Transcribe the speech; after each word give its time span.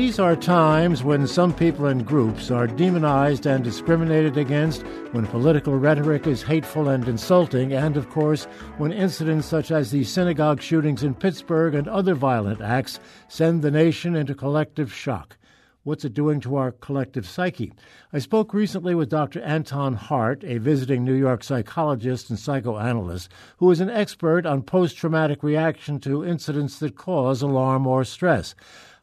These 0.00 0.18
are 0.18 0.34
times 0.34 1.04
when 1.04 1.26
some 1.26 1.52
people 1.52 1.84
and 1.84 2.06
groups 2.06 2.50
are 2.50 2.66
demonized 2.66 3.44
and 3.44 3.62
discriminated 3.62 4.38
against, 4.38 4.80
when 5.12 5.26
political 5.26 5.76
rhetoric 5.76 6.26
is 6.26 6.42
hateful 6.42 6.88
and 6.88 7.06
insulting, 7.06 7.74
and, 7.74 7.98
of 7.98 8.08
course, 8.08 8.44
when 8.78 8.92
incidents 8.92 9.46
such 9.46 9.70
as 9.70 9.90
the 9.90 10.04
synagogue 10.04 10.62
shootings 10.62 11.02
in 11.02 11.14
Pittsburgh 11.14 11.74
and 11.74 11.86
other 11.86 12.14
violent 12.14 12.62
acts 12.62 12.98
send 13.28 13.60
the 13.60 13.70
nation 13.70 14.16
into 14.16 14.34
collective 14.34 14.90
shock. 14.90 15.36
What's 15.82 16.04
it 16.06 16.14
doing 16.14 16.40
to 16.40 16.56
our 16.56 16.72
collective 16.72 17.26
psyche? 17.26 17.72
I 18.10 18.20
spoke 18.20 18.54
recently 18.54 18.94
with 18.94 19.10
Dr. 19.10 19.42
Anton 19.42 19.94
Hart, 19.94 20.44
a 20.44 20.56
visiting 20.56 21.04
New 21.04 21.14
York 21.14 21.44
psychologist 21.44 22.30
and 22.30 22.38
psychoanalyst, 22.38 23.30
who 23.58 23.70
is 23.70 23.80
an 23.80 23.90
expert 23.90 24.46
on 24.46 24.62
post 24.62 24.96
traumatic 24.96 25.42
reaction 25.42 26.00
to 26.00 26.24
incidents 26.24 26.78
that 26.78 26.96
cause 26.96 27.42
alarm 27.42 27.86
or 27.86 28.04
stress. 28.04 28.54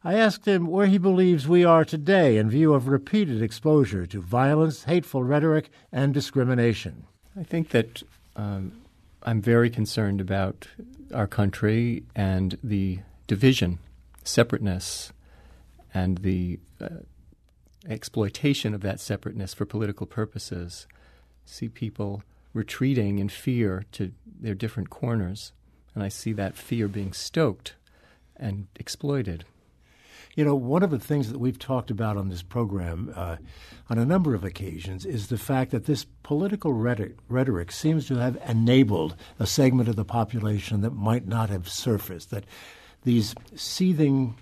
I 0.08 0.14
asked 0.14 0.48
him 0.48 0.68
where 0.68 0.86
he 0.86 0.98
believes 0.98 1.50
we 1.50 1.66
are 1.66 1.84
today 1.84 2.38
in 2.38 2.50
view 2.50 2.74
of 2.74 2.88
repeated 2.88 3.42
exposure 3.42 4.06
to 4.06 4.22
violence, 4.22 4.86
hateful 4.86 5.22
rhetoric, 5.22 5.70
and 5.92 6.14
discrimination. 6.14 7.06
I 7.38 7.44
think 7.44 7.72
that 7.72 8.04
um, 8.38 8.72
I'm 9.24 9.42
very 9.42 9.70
concerned 9.70 10.22
about 10.22 10.70
our 11.14 11.28
country 11.28 12.04
and 12.16 12.58
the 12.64 13.00
division, 13.28 13.80
separateness, 14.24 15.12
and 15.94 16.20
the 16.20 16.60
uh, 16.80 16.88
exploitation 17.86 18.74
of 18.74 18.80
that 18.84 19.02
separateness 19.02 19.54
for 19.54 19.66
political 19.66 20.08
purposes. 20.08 20.88
See 21.44 21.68
people 21.68 22.24
retreating 22.54 23.20
in 23.20 23.28
fear 23.28 23.84
to 23.92 24.14
their 24.40 24.56
different 24.56 24.90
corners, 24.90 25.52
and 25.94 26.02
I 26.02 26.08
see 26.08 26.32
that 26.32 26.56
fear 26.56 26.88
being 26.88 27.12
stoked 27.12 27.76
and 28.38 28.68
exploited. 28.78 29.44
You 30.38 30.46
know, 30.46 30.54
one 30.54 30.84
of 30.84 30.92
the 30.92 31.00
things 31.00 31.32
that 31.32 31.40
we've 31.40 31.58
talked 31.58 31.90
about 31.90 32.16
on 32.16 32.30
this 32.30 32.44
program 32.44 33.12
uh, 33.16 33.38
on 33.90 33.98
a 33.98 34.06
number 34.06 34.36
of 34.36 34.44
occasions 34.44 35.04
is 35.04 35.30
the 35.30 35.38
fact 35.38 35.72
that 35.72 35.88
this 35.88 36.06
political 36.22 36.74
rhetoric, 36.74 37.16
rhetoric, 37.28 37.72
seems 37.72 38.06
to 38.08 38.18
have 38.18 38.38
enabled 38.48 39.16
a 39.40 39.48
segment 39.48 39.90
of 39.90 39.96
the 39.96 40.06
population 40.06 40.82
that 40.82 40.92
might 40.92 41.28
not 41.28 41.50
have 41.50 41.68
surfaced, 41.68 42.30
that 42.30 42.44
these 43.04 43.34
seething 43.56 44.36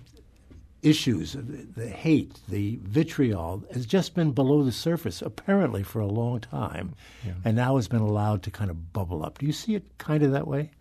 issues, 0.82 1.34
the 1.34 1.88
hate, 1.88 2.40
the 2.46 2.78
vitriol, 2.82 3.64
has 3.72 3.86
just 3.86 4.14
been 4.14 4.32
below 4.32 4.62
the 4.62 4.72
surface 4.72 5.22
apparently 5.22 5.82
for 5.82 6.00
a 6.00 6.06
long 6.06 6.40
time, 6.40 6.94
yeah. 7.24 7.32
and 7.42 7.56
now 7.56 7.76
has 7.76 7.88
been 7.88 8.02
allowed 8.02 8.42
to 8.42 8.50
kind 8.50 8.70
of 8.70 8.92
bubble 8.92 9.24
up. 9.24 9.38
Do 9.38 9.46
you 9.46 9.52
see 9.52 9.74
it 9.74 9.84
kind 9.96 10.22
of 10.22 10.32
that 10.32 10.46
way? 10.46 10.72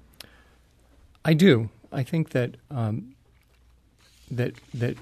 I 1.23 1.35
do. 1.35 1.69
I 1.93 2.03
think 2.03 2.31
that 2.31 2.57
um, 2.69 3.14
that 4.31 4.53
that 4.73 4.97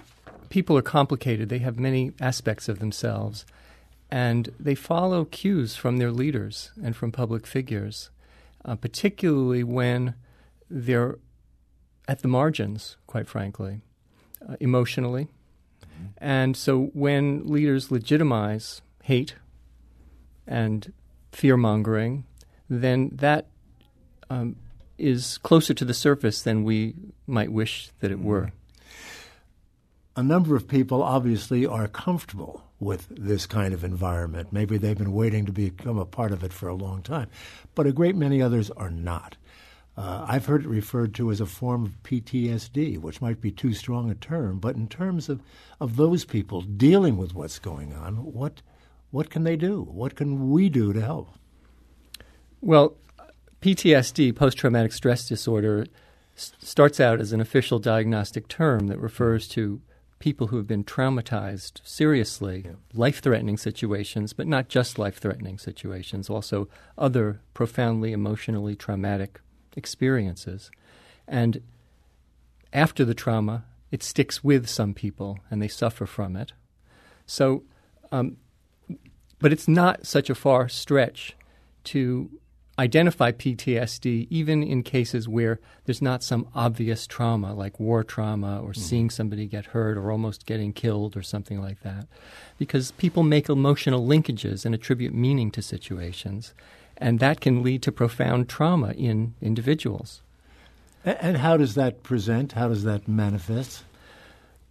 people 0.49 0.77
are 0.77 0.83
complicated. 0.83 1.49
They 1.49 1.59
have 1.59 1.79
many 1.79 2.11
aspects 2.19 2.69
of 2.69 2.79
themselves, 2.79 3.45
and 4.11 4.49
they 4.59 4.75
follow 4.75 5.25
cues 5.25 5.75
from 5.75 5.97
their 5.97 6.11
leaders 6.11 6.72
and 6.84 6.95
from 6.95 7.11
public 7.11 7.47
figures, 7.47 8.09
uh, 8.66 8.75
particularly 8.75 9.63
when 9.63 10.16
they're 10.69 11.17
at 12.07 12.19
the 12.19 12.28
margins. 12.28 12.97
Quite 13.07 13.28
frankly, 13.28 13.81
uh, 14.47 14.56
emotionally, 14.59 15.29
mm-hmm. 15.81 16.06
and 16.17 16.56
so 16.57 16.91
when 16.94 17.47
leaders 17.47 17.91
legitimize 17.91 18.81
hate 19.03 19.35
and 20.45 20.94
fear 21.31 21.57
mongering, 21.57 22.25
then 22.69 23.09
that 23.13 23.47
um, 24.29 24.56
is 24.97 25.38
closer 25.39 25.73
to 25.73 25.85
the 25.85 25.94
surface 25.94 26.41
than 26.41 26.63
we 26.63 26.95
might 27.28 27.51
wish 27.51 27.89
that 28.00 28.12
it 28.12 28.19
were 28.19 28.51
a 30.16 30.24
number 30.24 30.56
of 30.56 30.68
people 30.68 31.01
obviously 31.01 31.66
are 31.66 31.88
comfortable 31.88 32.63
with 32.79 33.07
this 33.09 33.46
kind 33.46 33.74
of 33.74 33.84
environment. 33.84 34.50
Maybe 34.51 34.78
they've 34.78 34.97
been 34.97 35.13
waiting 35.13 35.46
to 35.46 35.51
become 35.51 35.97
a 35.97 36.06
part 36.06 36.31
of 36.31 36.44
it 36.44 36.53
for 36.53 36.68
a 36.68 36.75
long 36.75 37.01
time, 37.01 37.29
but 37.75 37.88
a 37.88 37.91
great 37.94 38.16
many 38.16 38.41
others 38.41 38.69
are 38.72 38.91
not. 38.91 39.38
Uh, 39.96 40.25
I've 40.28 40.47
heard 40.47 40.66
it 40.66 40.69
referred 40.69 41.13
to 41.16 41.31
as 41.31 41.40
a 41.40 41.46
form 41.46 41.85
of 41.85 42.03
PTSD, 42.03 43.00
which 43.00 43.22
might 43.22 43.40
be 43.40 43.51
too 43.51 43.74
strong 43.74 44.09
a 44.09 44.16
term, 44.16 44.59
but 44.59 44.75
in 44.75 44.88
terms 44.88 45.29
of, 45.29 45.41
of 45.79 45.96
those 45.97 46.25
people 46.25 46.62
dealing 46.62 47.16
with 47.16 47.35
what's 47.35 47.59
going 47.59 47.94
on, 47.94 48.16
what 48.34 48.62
what 49.12 49.30
can 49.30 49.44
they 49.44 49.56
do? 49.56 49.84
What 49.84 50.16
can 50.16 50.50
we 50.50 50.69
do 50.69 50.91
to 50.91 51.00
help? 51.00 51.30
Well, 52.62 52.95
PTSD, 53.62 54.35
post 54.35 54.57
traumatic 54.57 54.91
stress 54.91 55.28
disorder, 55.28 55.85
s- 56.35 56.53
starts 56.57 57.00
out 57.00 57.22
as 57.22 57.31
an 57.31 57.40
official 57.40 57.78
diagnostic 57.78 58.47
term 58.47 58.88
that 58.88 58.97
refers 58.97 59.47
to 59.50 59.81
people 60.23 60.47
who 60.47 60.56
have 60.56 60.66
been 60.66 60.85
traumatized 60.85 61.81
seriously, 61.84 62.61
yeah. 62.63 62.72
life 62.94 63.19
threatening 63.19 63.57
situations, 63.57 64.31
but 64.31 64.47
not 64.47 64.69
just 64.69 64.97
life 64.97 65.17
threatening 65.17 65.57
situations, 65.57 66.29
also 66.29 66.69
other 66.97 67.41
profoundly 67.53 68.13
emotionally 68.13 68.73
traumatic 68.73 69.41
experiences. 69.75 70.72
And 71.28 71.62
after 72.72 73.03
the 73.03 73.13
trauma, 73.13 73.66
it 73.91 74.01
sticks 74.01 74.41
with 74.41 74.69
some 74.69 74.94
people 74.94 75.39
and 75.51 75.62
they 75.62 75.67
suffer 75.67 76.06
from 76.06 76.38
it. 76.38 76.53
So, 77.25 77.63
um, 78.09 78.38
but 79.39 79.51
it's 79.51 79.67
not 79.67 80.07
such 80.07 80.29
a 80.29 80.35
far 80.35 80.69
stretch 80.69 81.35
to 81.83 82.29
identify 82.79 83.31
PTSD 83.31 84.28
even 84.29 84.63
in 84.63 84.81
cases 84.81 85.28
where 85.28 85.59
there's 85.85 86.01
not 86.01 86.23
some 86.23 86.47
obvious 86.56 87.06
trauma 87.06 87.53
like 87.53 87.79
war 87.79 88.03
trauma 88.03 88.61
or 88.61 88.72
mm. 88.72 88.78
seeing 88.78 89.09
somebody 89.09 89.45
get 89.45 89.67
hurt 89.67 89.97
or 89.97 90.11
almost 90.11 90.45
getting 90.45 90.73
killed 90.73 91.16
or 91.16 91.22
something 91.22 91.62
like 91.62 91.81
that. 91.83 92.07
Because 92.57 92.91
people 92.91 93.23
make 93.23 93.47
emotional 93.47 94.06
linkages 94.06 94.66
and 94.66 94.73
attribute 94.73 95.13
meaning 95.13 95.51
to 95.51 95.62
situations, 95.62 96.53
and 96.97 97.19
that 97.19 97.41
can 97.41 97.63
lead 97.63 97.81
to 97.83 97.91
profound 97.91 98.50
trauma 98.50 98.91
in 98.91 99.35
individuals. 99.41 100.22
And 101.06 101.38
how 101.38 101.57
does 101.57 101.75
that 101.75 102.01
present? 102.01 102.53
How 102.53 102.69
does 102.69 102.83
that 102.83 103.07
manifest? 103.07 103.83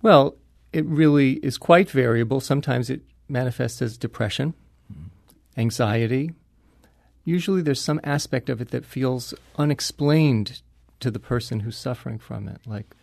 Well, 0.01 0.35
it 0.73 0.85
really 0.87 1.35
is 1.35 1.59
quite 1.59 1.91
variable. 1.91 2.41
Sometimes 2.41 2.89
it 2.89 3.03
manifests 3.29 3.83
as 3.83 3.99
depression, 3.99 4.55
mm. 4.91 5.11
anxiety, 5.57 6.33
usually 7.25 7.63
there's 7.63 7.81
some 7.81 8.01
aspect 8.05 8.49
of 8.49 8.61
it 8.61 8.71
that 8.71 8.85
feels 8.85 9.35
unexplained 9.57 10.61
to 11.01 11.11
the 11.11 11.19
person 11.19 11.61
who's 11.61 11.77
suffering 11.77 12.19
from 12.19 12.49
it. 12.49 12.61
Like 12.67 12.95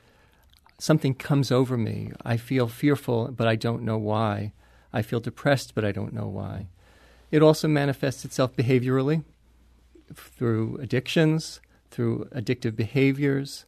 something 0.78 1.13
comes 1.13 1.52
over 1.52 1.78
me. 1.78 2.12
I 2.24 2.38
feel 2.38 2.68
fearful, 2.68 3.30
but 3.31 3.47
I 3.47 3.56
don't 3.56 3.84
know 3.84 3.97
why. 3.97 4.53
I 4.91 5.02
feel 5.02 5.19
depressed, 5.19 5.75
but 5.75 5.85
I 5.85 5.91
don't 5.91 6.13
know 6.13 6.28
why. 6.28 6.68
It 7.31 7.44
also 7.44 7.68
manifests 7.68 8.25
itself 8.25 8.56
behaviorally 8.56 9.24
through 10.13 10.78
addictions, 10.81 11.59
through 11.91 12.28
addictive 12.34 12.75
behaviors, 12.75 13.66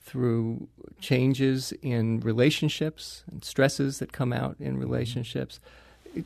through 0.00 0.68
changes 1.00 1.72
in 1.82 2.20
relationships 2.20 3.24
and 3.30 3.44
stresses 3.44 3.98
that 3.98 4.12
come 4.12 4.32
out 4.32 4.56
in 4.58 4.78
relationships. 4.78 5.60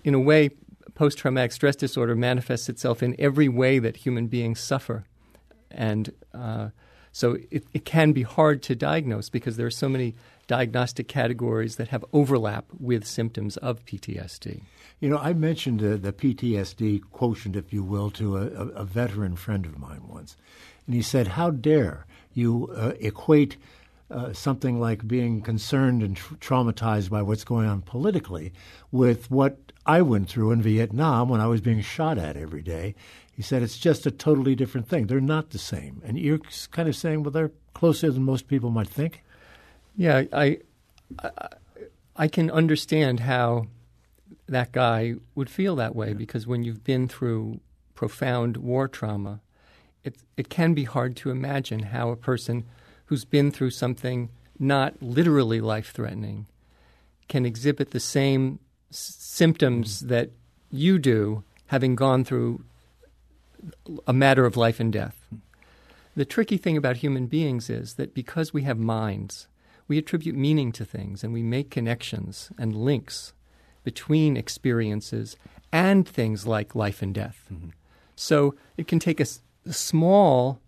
In 0.05 0.15
a 0.15 0.21
way, 0.21 0.51
post 0.95 1.19
traumatic 1.19 1.53
stress 1.53 1.77
disorder 1.77 2.15
manifests 2.15 2.69
itself 2.69 3.03
in 3.03 3.17
every 3.19 3.49
way 3.49 3.79
that 3.79 3.99
human 3.99 4.27
beings 4.27 4.61
suffer. 4.61 5.05
And 5.71 6.13
uh, 6.35 6.69
so 7.13 7.39
it, 7.51 7.65
it 7.73 7.85
can 7.85 8.13
be 8.13 8.23
hard 8.23 8.63
to 8.65 8.75
diagnose 8.75 9.29
because 9.29 9.57
there 9.57 9.67
are 9.67 9.71
so 9.71 9.89
many 9.89 10.15
diagnostic 10.47 11.09
categories 11.09 11.77
that 11.77 11.89
have 11.89 12.05
overlap 12.13 12.67
with 12.79 13.07
symptoms 13.07 13.57
of 13.59 13.85
PTSD. 13.85 14.63
You 15.01 15.09
know, 15.09 15.19
I 15.19 15.33
mentioned 15.33 15.83
uh, 15.83 15.97
the 15.97 16.13
PTSD 16.13 17.03
quotient, 17.11 17.57
if 17.57 17.73
you 17.73 17.83
will, 17.83 18.11
to 18.13 18.37
a, 18.37 18.47
a, 18.47 18.85
veteran 18.85 19.37
friend 19.37 19.67
of 19.67 19.79
mine 19.79 20.03
once. 20.09 20.37
And 20.87 20.95
he 20.95 21.03
said, 21.03 21.29
How 21.29 21.51
dare 21.51 22.07
you 22.33 22.73
uh, 22.77 22.93
equate 23.01 23.57
uh, 24.13 24.33
something 24.33 24.79
like 24.79 25.07
being 25.09 25.41
concerned 25.41 26.03
and 26.03 26.17
tra- 26.17 26.37
traumatized 26.37 27.11
by 27.11 27.23
what's 27.23 27.45
going 27.45 27.67
on 27.67 27.83
politically 27.83 28.53
with 28.91 29.31
what 29.31 29.73
I 29.87 30.03
went 30.03 30.29
through 30.29 30.53
in 30.53 30.63
Vietnam 30.63 31.29
when 31.29 31.41
I 31.41 31.47
was 31.47 31.61
being 31.61 31.81
shot 31.81 32.19
at 32.19 32.37
every 32.37 32.63
day. 32.63 32.95
He 33.35 33.43
said 33.43 33.63
it's 33.63 33.79
just 33.79 34.07
a 34.07 34.11
totally 34.11 34.55
different 34.55 34.89
thing. 34.89 35.07
They're 35.07 35.21
not 35.21 35.51
the 35.51 35.59
same. 35.59 36.03
And 36.05 36.19
you're 36.19 36.41
kind 36.71 36.89
of 36.89 36.95
saying, 36.95 37.23
well, 37.23 37.31
they're 37.31 37.53
closer 37.73 38.11
than 38.11 38.23
most 38.23 38.47
people 38.47 38.71
might 38.71 38.89
think. 38.89 39.25
Yeah, 39.97 40.25
I, 40.33 40.59
I, 41.19 41.31
I 42.15 42.29
can 42.29 42.51
understand 42.51 43.21
how 43.21 43.67
that 44.47 44.73
guy 44.73 45.15
would 45.35 45.49
feel 45.49 45.75
that 45.77 45.97
way 45.97 46.13
because 46.13 46.47
when 46.47 46.63
you've 46.63 46.85
been 46.85 47.09
through 47.09 47.61
profound 47.95 48.59
war 48.59 48.87
trauma, 48.89 49.41
it, 50.05 50.17
it 50.37 50.49
can 50.49 50.75
be 50.75 50.85
hard 50.85 51.17
to 51.17 51.31
imagine 51.31 51.85
how 51.85 52.11
a 52.11 52.17
person 52.17 52.65
who's 53.13 53.27
been 53.27 53.51
through 53.51 53.69
something 53.69 54.31
not 54.59 54.95
literally 55.03 55.61
life 55.61 55.93
threatening 55.93 56.47
can 57.29 57.45
exhibit 57.45 57.91
the 57.91 58.01
same 58.01 58.59
s- 58.91 59.17
symptoms 59.19 60.01
that 60.01 60.31
you 60.71 60.99
do 60.99 61.45
having 61.67 61.95
gone 61.95 62.25
through 62.25 62.65
a 64.07 64.15
matter 64.15 64.47
of 64.47 64.57
life 64.57 64.81
and 64.81 64.95
death. 64.95 65.29
The 66.17 66.25
tricky 66.25 66.57
thing 66.57 66.79
about 66.79 66.97
human 66.97 67.27
beings 67.27 67.69
is 67.69 67.97
that 67.97 68.15
because 68.15 68.55
we 68.55 68.63
have 68.63 68.79
minds, 68.79 69.47
we 69.87 69.99
attribute 69.99 70.35
meaning 70.35 70.73
to 70.73 70.85
things 70.87 71.23
and 71.23 71.35
we 71.35 71.43
make 71.43 71.69
connections 71.69 72.51
and 72.57 72.75
links 72.75 73.35
between 73.85 74.39
experiences 74.39 75.37
and 75.71 76.09
things 76.09 76.47
like 76.47 76.75
life 76.75 77.03
and 77.03 77.15
death. 77.15 77.45
Mm-hmm. 77.53 77.69
So 78.17 78.55
it 78.79 78.89
can 78.89 78.99
take 78.99 79.21
a, 79.21 79.27
a, 79.67 79.75
small 79.75 80.61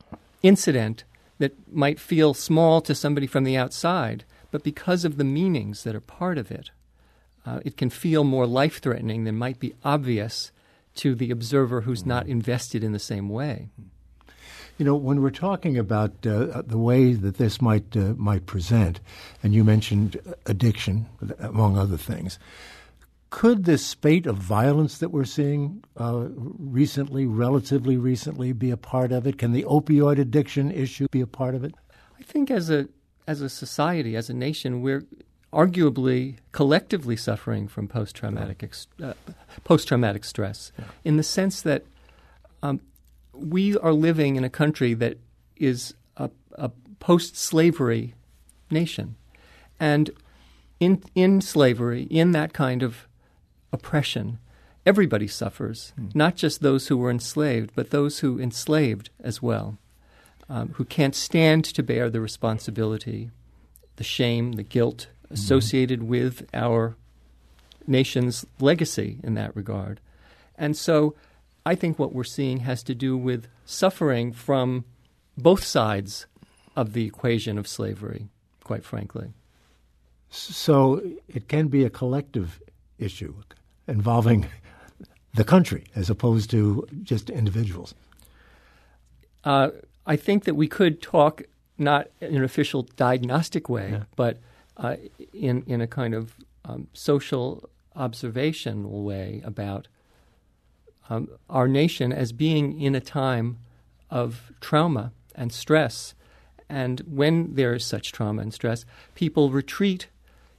incident 0.43 1.05
that 1.39 1.55
might 1.73 1.99
feel 1.99 2.35
small 2.35 2.81
to 2.83 2.95
somebody 2.95 3.27
from 3.27 3.45
the 3.45 3.57
outside, 3.57 4.25
but 4.51 4.63
because 4.63 5.05
of 5.05 5.17
the 5.17 5.25
meanings 5.25 5.83
that 5.83 5.95
are 5.95 6.01
part 6.01 6.39
of 6.39 6.51
it, 6.51 6.71
uh, 7.47 7.61
it 7.65 7.77
can 7.77 7.91
feel 7.91 8.25
more 8.25 8.47
life 8.47 8.81
threatening 8.81 9.25
than 9.25 9.37
might 9.37 9.59
be 9.59 9.75
obvious 9.85 10.53
to 10.97 11.15
the 11.15 11.31
observer 11.31 11.83
who's 11.83 12.01
mm-hmm. 12.01 12.11
not 12.11 12.27
invested 12.27 12.85
in 12.85 12.93
the 12.93 12.99
same 12.99 13.29
way. 13.29 13.69
You 14.79 14.85
know, 14.85 14.97
when 14.97 15.23
we're 15.23 15.31
talking 15.31 15.79
about 15.79 16.27
uh, 16.27 16.63
the 16.67 16.79
way 16.79 17.13
that 17.13 17.39
this 17.39 17.63
might 17.63 17.97
uh, 17.97 18.15
might 18.17 18.47
present, 18.47 18.99
and 19.41 19.55
you 19.55 19.63
mentioned 19.63 20.21
addiction, 20.47 21.07
among 21.39 21.79
other 21.79 21.97
things, 21.97 22.41
could 23.35 23.65
this 23.65 23.85
spate 23.85 24.27
of 24.27 24.37
violence 24.37 24.99
that 24.99 25.09
we're 25.09 25.25
seeing 25.25 25.83
uh, 25.97 26.29
recently, 26.57 27.27
relatively 27.27 27.97
recently, 27.97 28.53
be 28.53 28.71
a 28.71 28.77
part 28.77 29.11
of 29.11 29.27
it? 29.27 29.39
Can 29.39 29.51
the 29.51 29.65
opioid 29.65 30.21
addiction 30.21 30.71
issue 30.71 31.09
be 31.11 31.21
a 31.21 31.27
part 31.27 31.57
of 31.57 31.65
it? 31.65 31.75
I 32.17 32.23
think 32.23 32.49
as 32.49 32.71
a 32.71 32.89
as 33.27 33.41
a 33.41 33.49
society, 33.49 34.15
as 34.15 34.31
a 34.31 34.35
nation, 34.35 34.83
we're 34.83 35.05
arguably 35.53 36.37
collectively 36.53 37.17
suffering 37.17 37.67
from 37.67 37.89
post 37.89 38.15
traumatic 38.15 38.65
uh, 39.03 39.15
post 39.65 39.89
traumatic 39.89 40.23
stress, 40.23 40.71
yeah. 40.79 40.85
in 41.05 41.17
the 41.17 41.25
sense 41.25 41.61
that 41.63 41.83
um, 42.63 42.81
we 43.33 43.77
are 43.79 43.93
living 43.93 44.37
in 44.37 44.45
a 44.45 44.51
country 44.51 44.95
that 44.95 45.19
is 45.57 45.93
a, 46.17 46.31
a 46.53 46.71
post 47.01 47.37
slavery 47.37 48.15
nation. 48.71 49.17
And 49.81 50.11
in, 50.79 51.03
in 51.17 51.41
slavery, 51.41 52.05
in 52.05 52.31
that 52.31 52.53
kind 52.53 52.85
of 52.85 53.09
oppression, 53.75 54.39
everybody 54.87 55.27
suffers, 55.27 55.93
mm. 56.01 56.15
not 56.15 56.37
just 56.37 56.63
those 56.63 56.87
who 56.89 56.97
were 56.97 57.11
enslaved, 57.11 57.73
but 57.75 57.91
those 57.91 58.21
who 58.21 58.39
enslaved 58.39 59.11
as 59.23 59.43
well, 59.43 59.77
um, 60.49 60.71
who 60.75 60.85
can't 60.85 61.15
stand 61.15 61.65
to 61.65 61.83
bear 61.83 62.09
the 62.09 62.21
responsibility, 62.21 63.31
the 63.97 64.05
shame, 64.05 64.53
the 64.53 64.63
guilt 64.63 65.09
hmm. 65.29 65.35
associated 65.35 66.01
mm. 66.01 66.07
with 66.07 66.49
our 66.55 66.97
nation's 67.87 68.47
legacy 68.61 69.19
in 69.23 69.35
that 69.35 69.55
regard. 69.55 70.01
And 70.57 70.77
so 70.77 71.15
I 71.67 71.75
think 71.75 71.99
what 71.99 72.15
we're 72.15 72.25
seeing 72.25 72.61
has 72.61 72.83
to 72.85 72.95
do 72.95 73.17
with 73.17 73.49
suffering 73.67 74.33
from 74.33 74.85
both 75.37 75.65
sides 75.65 76.27
of 76.77 76.93
the 76.93 77.07
equation 77.07 77.59
of 77.59 77.67
slavery, 77.67 78.29
quite 78.63 78.85
frankly. 78.85 79.33
So 80.31 81.01
it 81.29 81.49
can 81.49 81.69
be 81.69 81.85
a 81.85 81.91
collective 81.91 82.61
issue 82.99 83.35
involving 83.87 84.47
the 85.35 85.45
country 85.45 85.85
as 85.95 86.11
opposed 86.11 86.51
to 86.51 86.87
just 87.03 87.31
individuals. 87.31 87.95
Uh, 89.43 89.71
I 90.07 90.17
think 90.17 90.45
that 90.45 90.55
we 90.55 90.69
could 90.69 91.03
talk 91.03 91.43
not 91.77 92.09
in 92.21 92.37
an 92.37 92.45
official 92.45 92.83
diagnostic 92.97 93.69
way, 93.69 93.91
yeah. 93.93 94.03
but 94.17 94.39
uh, 94.77 94.97
in 95.33 95.65
in 95.67 95.81
a 95.81 95.87
kind 95.87 96.15
of 96.15 96.35
um, 96.65 96.89
social 96.93 97.69
observational 97.97 99.03
way 99.03 99.41
about 99.45 99.89
um, 101.11 101.29
our 101.49 101.69
nation 101.69 102.13
as 102.13 102.33
being 102.33 102.81
in 102.81 102.95
a 102.95 103.01
time 103.01 103.59
of 104.11 104.53
trauma 104.61 105.13
and 105.35 105.53
stress. 105.53 106.15
And 106.69 107.01
when 107.01 107.55
there 107.55 107.75
is 107.75 107.85
such 107.85 108.13
trauma 108.13 108.43
and 108.43 108.55
stress, 108.55 108.85
people 109.15 109.51
retreat 109.51 110.09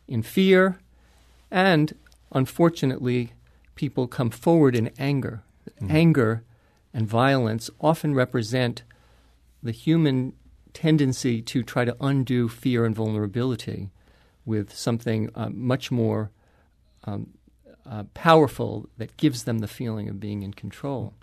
in 0.08 0.22
fear, 0.22 0.80
and 1.50 1.94
unfortunately, 2.36 3.34
people 3.74 4.08
come 4.08 4.30
forward 4.30 4.76
in 4.76 4.92
anger. 5.00 5.42
Mm-hmm. 5.82 5.96
Anger 5.96 6.44
and 6.94 7.08
violence 7.08 7.70
often 7.82 8.14
represent 8.14 8.84
the 9.64 9.72
human 9.72 10.34
tendency 10.74 11.42
to 11.42 11.64
try 11.64 11.86
to 11.86 11.96
undo 12.00 12.48
fear 12.48 12.86
and 12.86 12.94
vulnerability 12.94 13.90
with 14.46 14.76
something 14.76 15.30
uh, 15.34 15.50
much 15.50 15.90
more 15.90 16.30
um, 17.06 17.32
uh, 17.90 18.04
powerful 18.14 18.88
that 18.98 19.18
gives 19.18 19.46
them 19.46 19.60
the 19.60 19.68
feeling 19.68 20.10
of 20.10 20.20
being 20.20 20.44
in 20.44 20.54
control. 20.54 21.14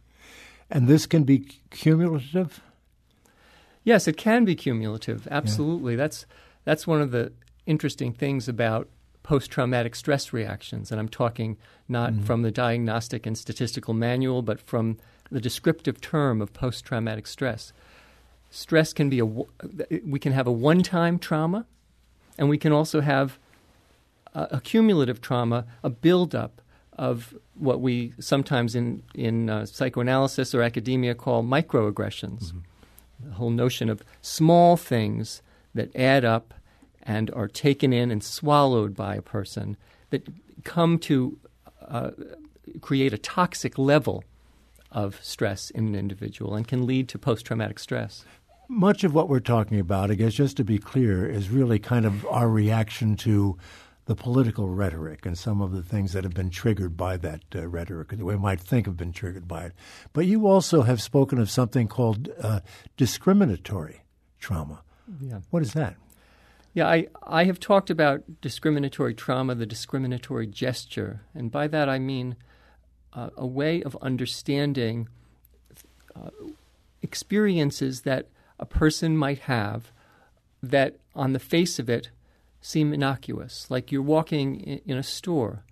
And 0.70 0.88
this 0.88 1.06
can 1.06 1.24
be 1.24 1.46
cumulative? 1.70 2.60
Yes, 3.84 4.08
it 4.08 4.16
can 4.16 4.44
be 4.44 4.54
cumulative. 4.54 5.28
Absolutely. 5.30 5.92
Yeah. 5.92 5.98
That's 5.98 6.26
that's 6.64 6.86
one 6.86 7.02
of 7.02 7.10
the 7.10 7.32
interesting 7.66 8.12
things 8.12 8.48
about 8.48 8.88
post-traumatic 9.22 9.94
stress 9.94 10.32
reactions 10.32 10.90
and 10.90 11.00
I'm 11.00 11.08
talking 11.08 11.56
not 11.88 12.12
mm-hmm. 12.12 12.24
from 12.24 12.42
the 12.42 12.50
diagnostic 12.50 13.26
and 13.26 13.36
statistical 13.36 13.94
manual 13.94 14.42
but 14.42 14.60
from 14.60 14.98
the 15.30 15.40
descriptive 15.40 16.00
term 16.00 16.42
of 16.42 16.52
post-traumatic 16.52 17.26
stress. 17.26 17.72
Stress 18.50 18.92
can 18.92 19.08
be 19.08 19.18
a 19.18 19.24
we 19.24 20.18
can 20.18 20.32
have 20.32 20.46
a 20.46 20.52
one-time 20.52 21.18
trauma 21.18 21.66
and 22.38 22.48
we 22.48 22.58
can 22.58 22.72
also 22.72 23.00
have 23.00 23.38
uh, 24.34 24.46
a 24.50 24.60
cumulative 24.60 25.20
trauma, 25.20 25.66
a 25.82 25.90
buildup 25.90 26.60
of 26.94 27.34
what 27.54 27.80
we 27.80 28.12
sometimes 28.18 28.74
in, 28.74 29.02
in 29.14 29.48
uh, 29.48 29.66
psychoanalysis 29.66 30.54
or 30.54 30.62
academia 30.62 31.14
call 31.14 31.42
microaggressions. 31.42 32.44
Mm-hmm. 32.44 32.58
The 33.28 33.34
whole 33.34 33.50
notion 33.50 33.88
of 33.88 34.02
small 34.20 34.76
things 34.76 35.42
that 35.74 35.94
add 35.96 36.24
up 36.24 36.54
and 37.02 37.30
are 37.32 37.48
taken 37.48 37.92
in 37.92 38.10
and 38.10 38.22
swallowed 38.22 38.94
by 38.94 39.16
a 39.16 39.22
person 39.22 39.76
that 40.10 40.28
come 40.64 40.98
to 40.98 41.38
uh, 41.88 42.10
create 42.80 43.12
a 43.12 43.18
toxic 43.18 43.78
level 43.78 44.24
of 44.90 45.18
stress 45.22 45.70
in 45.70 45.88
an 45.88 45.94
individual 45.94 46.54
and 46.54 46.68
can 46.68 46.86
lead 46.86 47.08
to 47.08 47.18
post 47.18 47.46
traumatic 47.46 47.78
stress. 47.78 48.24
Much 48.68 49.04
of 49.04 49.14
what 49.14 49.28
we're 49.28 49.40
talking 49.40 49.80
about, 49.80 50.10
I 50.10 50.14
guess, 50.14 50.34
just 50.34 50.56
to 50.58 50.64
be 50.64 50.78
clear, 50.78 51.28
is 51.28 51.50
really 51.50 51.78
kind 51.78 52.06
of 52.06 52.24
our 52.26 52.48
reaction 52.48 53.16
to 53.16 53.58
the 54.06 54.16
political 54.16 54.68
rhetoric 54.68 55.24
and 55.26 55.38
some 55.38 55.60
of 55.60 55.72
the 55.72 55.82
things 55.82 56.12
that 56.12 56.24
have 56.24 56.34
been 56.34 56.50
triggered 56.50 56.96
by 56.96 57.16
that 57.18 57.42
uh, 57.54 57.66
rhetoric, 57.68 58.08
that 58.08 58.24
we 58.24 58.36
might 58.36 58.60
think 58.60 58.86
have 58.86 58.96
been 58.96 59.12
triggered 59.12 59.46
by 59.46 59.64
it. 59.64 59.72
But 60.12 60.26
you 60.26 60.46
also 60.46 60.82
have 60.82 61.00
spoken 61.00 61.38
of 61.38 61.50
something 61.50 61.86
called 61.86 62.28
uh, 62.40 62.60
discriminatory 62.96 64.02
trauma. 64.38 64.82
Yeah. 65.20 65.40
What 65.50 65.62
is 65.62 65.72
that? 65.74 65.96
Yeah, 66.74 66.88
I, 66.88 67.08
I 67.22 67.44
have 67.44 67.60
talked 67.60 67.90
about 67.90 68.40
discriminatory 68.40 69.14
trauma, 69.14 69.54
the 69.54 69.66
discriminatory 69.66 70.46
gesture, 70.46 71.22
and 71.34 71.50
by 71.50 71.68
that 71.68 71.88
I 71.88 71.98
mean 71.98 72.36
uh, 73.12 73.30
a 73.36 73.46
way 73.46 73.82
of 73.82 73.96
understanding 74.00 75.08
uh, 76.16 76.30
experiences 77.02 78.02
that 78.02 78.28
a 78.58 78.64
person 78.64 79.16
might 79.16 79.40
have 79.40 79.92
that, 80.62 80.96
on 81.14 81.34
the 81.34 81.38
face 81.38 81.78
of 81.78 81.90
it, 81.90 82.10
seem 82.62 82.94
innocuous, 82.94 83.66
like 83.70 83.92
you're 83.92 84.00
walking 84.00 84.60
in 84.60 84.96
a 84.96 85.02
store 85.02 85.64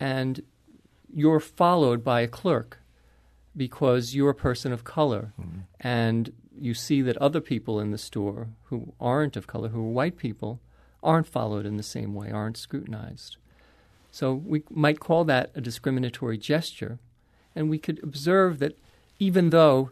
and 0.00 0.42
you're 1.12 1.40
followed 1.40 2.02
by 2.02 2.22
a 2.22 2.28
clerk 2.28 2.79
because 3.60 4.14
you're 4.14 4.30
a 4.30 4.34
person 4.34 4.72
of 4.72 4.84
color 4.84 5.34
mm-hmm. 5.38 5.58
and 5.80 6.32
you 6.58 6.72
see 6.72 7.02
that 7.02 7.18
other 7.18 7.42
people 7.42 7.78
in 7.78 7.90
the 7.90 7.98
store 7.98 8.48
who 8.64 8.94
aren't 8.98 9.36
of 9.36 9.46
color, 9.46 9.68
who 9.68 9.80
are 9.80 9.92
white 9.92 10.16
people, 10.16 10.60
aren't 11.02 11.26
followed 11.26 11.66
in 11.66 11.76
the 11.76 11.82
same 11.82 12.14
way, 12.14 12.30
aren't 12.30 12.56
scrutinized. 12.56 13.36
So 14.10 14.32
we 14.32 14.62
might 14.70 14.98
call 14.98 15.24
that 15.24 15.50
a 15.54 15.60
discriminatory 15.60 16.38
gesture, 16.38 17.00
and 17.54 17.68
we 17.68 17.76
could 17.76 18.02
observe 18.02 18.60
that 18.60 18.78
even 19.18 19.50
though 19.50 19.90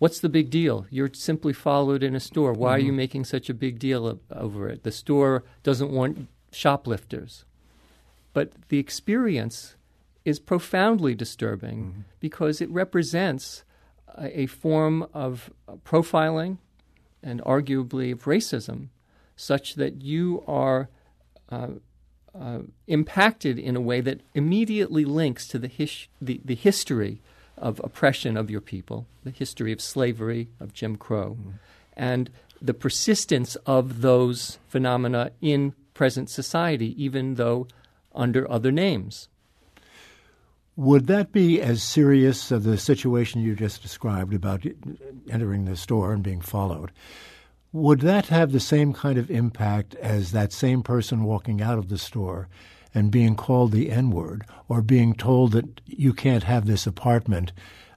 What's 0.00 0.20
the 0.20 0.28
big 0.28 0.48
deal? 0.48 0.86
You're 0.90 1.12
simply 1.12 1.52
followed 1.52 2.04
in 2.04 2.14
a 2.14 2.20
store. 2.20 2.52
Why 2.52 2.68
mm-hmm. 2.68 2.74
are 2.74 2.78
you 2.78 2.90
mm-hmm. 2.90 2.96
making 2.96 3.24
such 3.24 3.50
a 3.50 3.54
big 3.64 3.80
deal 3.80 4.20
over 4.30 4.68
it? 4.68 4.84
The 4.84 4.92
store 4.92 5.42
doesn't 5.64 5.90
want 5.90 6.28
shoplifters. 6.52 7.44
But 8.32 8.52
the 8.68 8.78
experience 8.78 9.74
is 10.28 10.38
profoundly 10.38 11.14
disturbing 11.14 11.78
mm-hmm. 11.78 12.00
because 12.20 12.60
it 12.60 12.68
represents 12.68 13.64
a, 14.14 14.40
a 14.40 14.46
form 14.46 15.06
of 15.14 15.50
profiling 15.84 16.58
and 17.22 17.40
arguably 17.44 18.12
of 18.12 18.24
racism, 18.24 18.88
such 19.36 19.74
that 19.76 20.02
you 20.02 20.44
are 20.46 20.90
uh, 21.50 21.68
uh, 22.38 22.58
impacted 22.86 23.58
in 23.58 23.74
a 23.74 23.80
way 23.80 24.02
that 24.02 24.20
immediately 24.34 25.06
links 25.06 25.48
to 25.48 25.58
the, 25.58 25.66
his- 25.66 26.08
the, 26.20 26.42
the 26.44 26.54
history 26.54 27.22
of 27.56 27.80
oppression 27.82 28.36
of 28.36 28.50
your 28.50 28.60
people, 28.60 29.06
the 29.24 29.30
history 29.30 29.72
of 29.72 29.80
slavery, 29.80 30.48
of 30.60 30.74
Jim 30.74 30.96
Crow, 30.96 31.38
mm-hmm. 31.40 31.50
and 31.96 32.28
the 32.60 32.74
persistence 32.74 33.56
of 33.64 34.02
those 34.02 34.58
phenomena 34.68 35.30
in 35.40 35.72
present 35.94 36.28
society, 36.28 37.02
even 37.02 37.36
though 37.36 37.66
under 38.14 38.50
other 38.50 38.70
names. 38.70 39.28
Would 40.78 41.08
that 41.08 41.32
be 41.32 41.60
as 41.60 41.82
serious 41.82 42.52
of 42.52 42.62
the 42.62 42.78
situation 42.78 43.40
you 43.40 43.56
just 43.56 43.82
described 43.82 44.32
about 44.32 44.64
entering 45.28 45.64
the 45.64 45.74
store 45.74 46.12
and 46.12 46.22
being 46.22 46.40
followed? 46.40 46.92
Would 47.72 48.02
that 48.02 48.26
have 48.26 48.52
the 48.52 48.60
same 48.60 48.92
kind 48.92 49.18
of 49.18 49.28
impact 49.28 49.96
as 49.96 50.30
that 50.30 50.52
same 50.52 50.84
person 50.84 51.24
walking 51.24 51.60
out 51.60 51.78
of 51.78 51.88
the 51.88 51.98
store 51.98 52.48
and 52.94 53.10
being 53.10 53.34
called 53.34 53.72
the 53.72 53.90
N 53.90 54.12
word 54.12 54.44
or 54.68 54.80
being 54.80 55.14
told 55.14 55.50
that 55.50 55.80
you 55.84 56.12
can't 56.12 56.44
have 56.44 56.66
this 56.66 56.86
apartment 56.86 57.50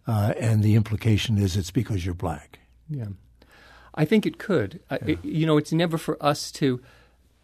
uh, 0.08 0.34
and 0.40 0.64
the 0.64 0.74
implication 0.74 1.38
is 1.38 1.56
it's 1.56 1.70
because 1.70 2.04
you're 2.04 2.16
black? 2.16 2.58
Yeah. 2.90 3.10
I 3.94 4.06
think 4.06 4.26
it 4.26 4.40
could. 4.40 4.80
Yeah. 4.90 4.98
it, 5.06 5.24
you 5.24 5.46
know, 5.46 5.58
it's 5.58 5.72
never 5.72 6.00
for 6.00 6.18
us 6.20 6.52
to 6.54 6.82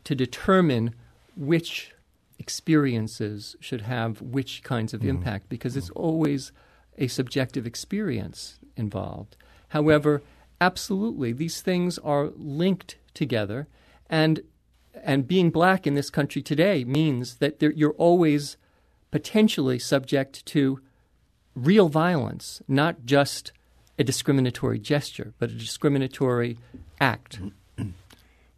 to 0.05 0.15
determine 0.15 0.95
which 1.35 1.93
experiences 2.47 3.57
should 3.59 3.81
have 3.81 4.21
which 4.21 4.63
kinds 4.63 4.93
of 4.93 5.01
mm 5.01 5.09
impact 5.09 5.49
because 5.49 5.75
it's 5.75 5.89
always 5.89 6.53
a 6.97 7.07
subjective 7.07 7.67
experience 7.67 8.57
involved. 8.77 9.35
However, 9.69 10.21
absolutely, 10.61 11.33
these 11.33 11.59
things 11.61 11.97
are 11.99 12.29
linked 12.37 12.95
together, 13.13 13.67
and 14.09 14.39
and 14.93 15.27
being 15.27 15.49
black 15.49 15.85
in 15.85 15.93
this 15.93 16.09
country 16.09 16.41
today 16.41 16.85
means 16.85 17.35
that 17.35 17.59
there, 17.59 17.73
you're 17.73 17.99
always 18.07 18.55
potentially 19.11 19.77
subject 19.77 20.45
to 20.45 20.79
real 21.53 21.89
violence, 21.89 22.61
not 22.67 23.05
just 23.05 23.51
a 23.99 24.03
discriminatory 24.05 24.79
gesture, 24.79 25.33
but 25.37 25.49
a 25.49 25.53
discriminatory 25.53 26.57
act. 27.01 27.39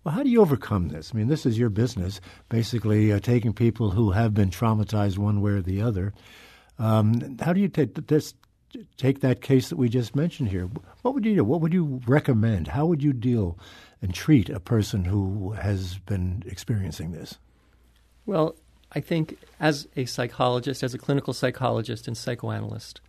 Well, 0.03 0.15
how 0.15 0.23
do 0.23 0.29
you 0.29 0.41
overcome 0.41 0.89
this? 0.89 1.11
I 1.13 1.17
mean, 1.17 1.27
this 1.27 1.45
is 1.45 1.59
your 1.59 1.69
business, 1.69 2.21
basically 2.47 3.11
uh, 3.11 3.19
taking 3.19 3.53
people 3.53 3.91
who 3.91 4.11
have 4.11 4.33
been 4.33 4.49
traumatized 4.49 5.17
one 5.17 5.41
way 5.41 5.51
or 5.51 5.61
the 5.61 5.81
other. 5.81 6.13
Um, 6.77 7.37
how 7.41 7.53
do 7.53 7.59
you 7.59 7.67
take 7.67 7.95
this? 8.07 8.33
Take 8.97 9.21
that 9.21 9.41
case 9.41 9.69
that 9.69 9.77
we 9.77 9.89
just 9.89 10.15
mentioned 10.15 10.49
here. 10.49 10.69
What 11.01 11.15
would 11.15 11.25
you 11.25 11.35
do? 11.35 11.43
What 11.43 11.59
would 11.61 11.73
you 11.73 12.01
recommend? 12.05 12.67
How 12.67 12.85
would 12.85 13.01
you 13.01 13.13
deal 13.13 13.57
and 13.99 14.13
treat 14.13 14.47
a 14.47 14.59
person 14.59 15.05
who 15.05 15.53
has 15.53 15.97
been 15.97 16.43
experiencing 16.45 17.11
this? 17.11 17.39
Well, 18.27 18.55
I 18.91 18.99
think 18.99 19.37
as 19.59 19.87
a 19.95 20.05
psychologist, 20.05 20.83
as 20.83 20.93
a 20.93 20.99
clinical 20.99 21.33
psychologist 21.33 22.07
and 22.07 22.15
psychoanalyst, 22.15 23.01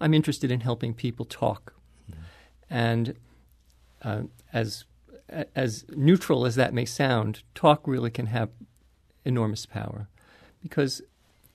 I'm 0.00 0.14
interested 0.14 0.52
in 0.52 0.60
helping 0.60 0.94
people 0.94 1.24
talk. 1.24 1.74
Mm-hmm. 2.08 2.22
And 2.70 3.16
uh, 4.02 4.22
as 4.52 4.84
as 5.28 5.84
neutral 5.90 6.46
as 6.46 6.54
that 6.54 6.74
may 6.74 6.84
sound, 6.84 7.42
talk 7.54 7.86
really 7.86 8.10
can 8.10 8.26
have 8.26 8.50
enormous 9.24 9.66
power. 9.66 10.08
Because 10.62 11.02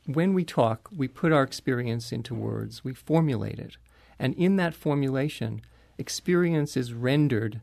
when 0.05 0.33
we 0.33 0.43
talk, 0.43 0.89
we 0.95 1.07
put 1.07 1.31
our 1.31 1.43
experience 1.43 2.11
into 2.11 2.35
words, 2.35 2.83
we 2.83 2.93
formulate 2.93 3.59
it. 3.59 3.77
And 4.19 4.33
in 4.35 4.57
that 4.57 4.75
formulation, 4.75 5.61
experience 5.97 6.77
is 6.77 6.93
rendered 6.93 7.61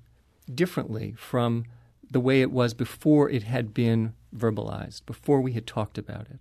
differently 0.53 1.15
from 1.17 1.65
the 2.11 2.21
way 2.21 2.41
it 2.41 2.51
was 2.51 2.75
before 2.75 3.31
it 3.31 3.45
had 3.45 3.73
been 3.73 4.15
verbalized, 4.37 5.07
before 5.07 5.41
we 5.41 5.53
had 5.53 5.67
talked 5.67 5.97
about 5.97 6.23
it. 6.23 6.39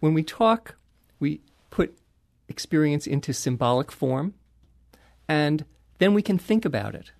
When 0.00 0.12
we 0.12 0.22
talk, 0.22 0.76
we 1.18 1.40
put 1.70 1.96
experience 2.48 3.06
into 3.06 3.32
symbolic 3.32 3.90
form, 3.90 4.34
and 5.26 5.64
then 5.98 6.12
we 6.12 6.22
can 6.22 6.36
think 6.38 6.64
about 6.64 6.94
it 6.94 7.12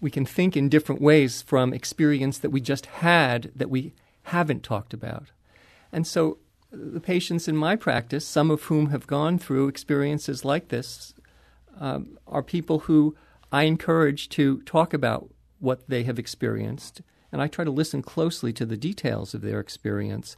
we 0.00 0.10
can 0.10 0.26
think 0.26 0.56
in 0.56 0.68
different 0.68 1.00
ways 1.00 1.42
from 1.42 1.72
experience 1.72 2.38
that 2.38 2.50
we 2.50 2.60
just 2.60 2.86
had 2.86 3.50
that 3.54 3.70
we 3.70 3.92
haven't 4.24 4.62
talked 4.62 4.92
about. 4.92 5.26
And 5.92 6.06
so 6.06 6.38
the 6.70 7.00
patients 7.00 7.48
in 7.48 7.56
my 7.56 7.76
practice, 7.76 8.26
some 8.26 8.50
of 8.50 8.64
whom 8.64 8.90
have 8.90 9.06
gone 9.06 9.38
through 9.38 9.68
experiences 9.68 10.44
like 10.44 10.68
this, 10.68 11.14
um, 11.78 12.18
are 12.26 12.42
people 12.42 12.80
who 12.80 13.16
I 13.52 13.64
encourage 13.64 14.28
to 14.30 14.60
talk 14.62 14.92
about 14.92 15.30
what 15.58 15.88
they 15.88 16.02
have 16.02 16.18
experienced. 16.18 17.00
And 17.32 17.40
I 17.40 17.46
try 17.48 17.64
to 17.64 17.70
listen 17.70 18.02
closely 18.02 18.52
to 18.54 18.66
the 18.66 18.76
details 18.76 19.34
of 19.34 19.42
their 19.42 19.60
experience. 19.60 20.36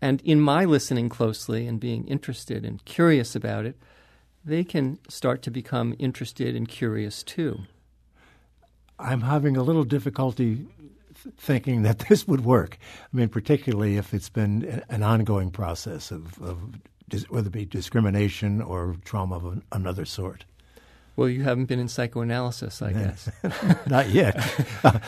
And 0.00 0.20
in 0.22 0.40
my 0.40 0.64
listening 0.64 1.08
closely 1.08 1.66
and 1.66 1.78
being 1.78 2.06
interested 2.06 2.64
and 2.64 2.84
curious 2.84 3.36
about 3.36 3.66
it, 3.66 3.76
they 4.44 4.64
can 4.64 4.98
start 5.08 5.42
to 5.42 5.50
become 5.50 5.94
interested 5.98 6.54
and 6.54 6.68
curious 6.68 7.22
too. 7.22 7.60
I'm 8.98 9.22
having 9.22 9.56
a 9.56 9.62
little 9.62 9.84
difficulty 9.84 10.66
thinking 11.36 11.82
that 11.82 11.98
this 12.08 12.26
would 12.26 12.44
work. 12.44 12.78
I 13.12 13.16
mean, 13.16 13.28
particularly 13.28 13.96
if 13.96 14.14
it's 14.14 14.28
been 14.28 14.82
an 14.88 15.02
ongoing 15.02 15.50
process 15.50 16.10
of, 16.10 16.40
of 16.42 16.58
whether 17.28 17.48
it 17.48 17.52
be 17.52 17.64
discrimination 17.64 18.62
or 18.62 18.96
trauma 19.04 19.36
of 19.36 19.62
another 19.72 20.04
sort. 20.04 20.44
Well, 21.16 21.28
you 21.28 21.44
haven't 21.44 21.66
been 21.66 21.78
in 21.78 21.88
psychoanalysis, 21.88 22.82
I 22.82 22.92
guess. 23.04 23.30
Not 23.86 24.10
yet. 24.10 24.36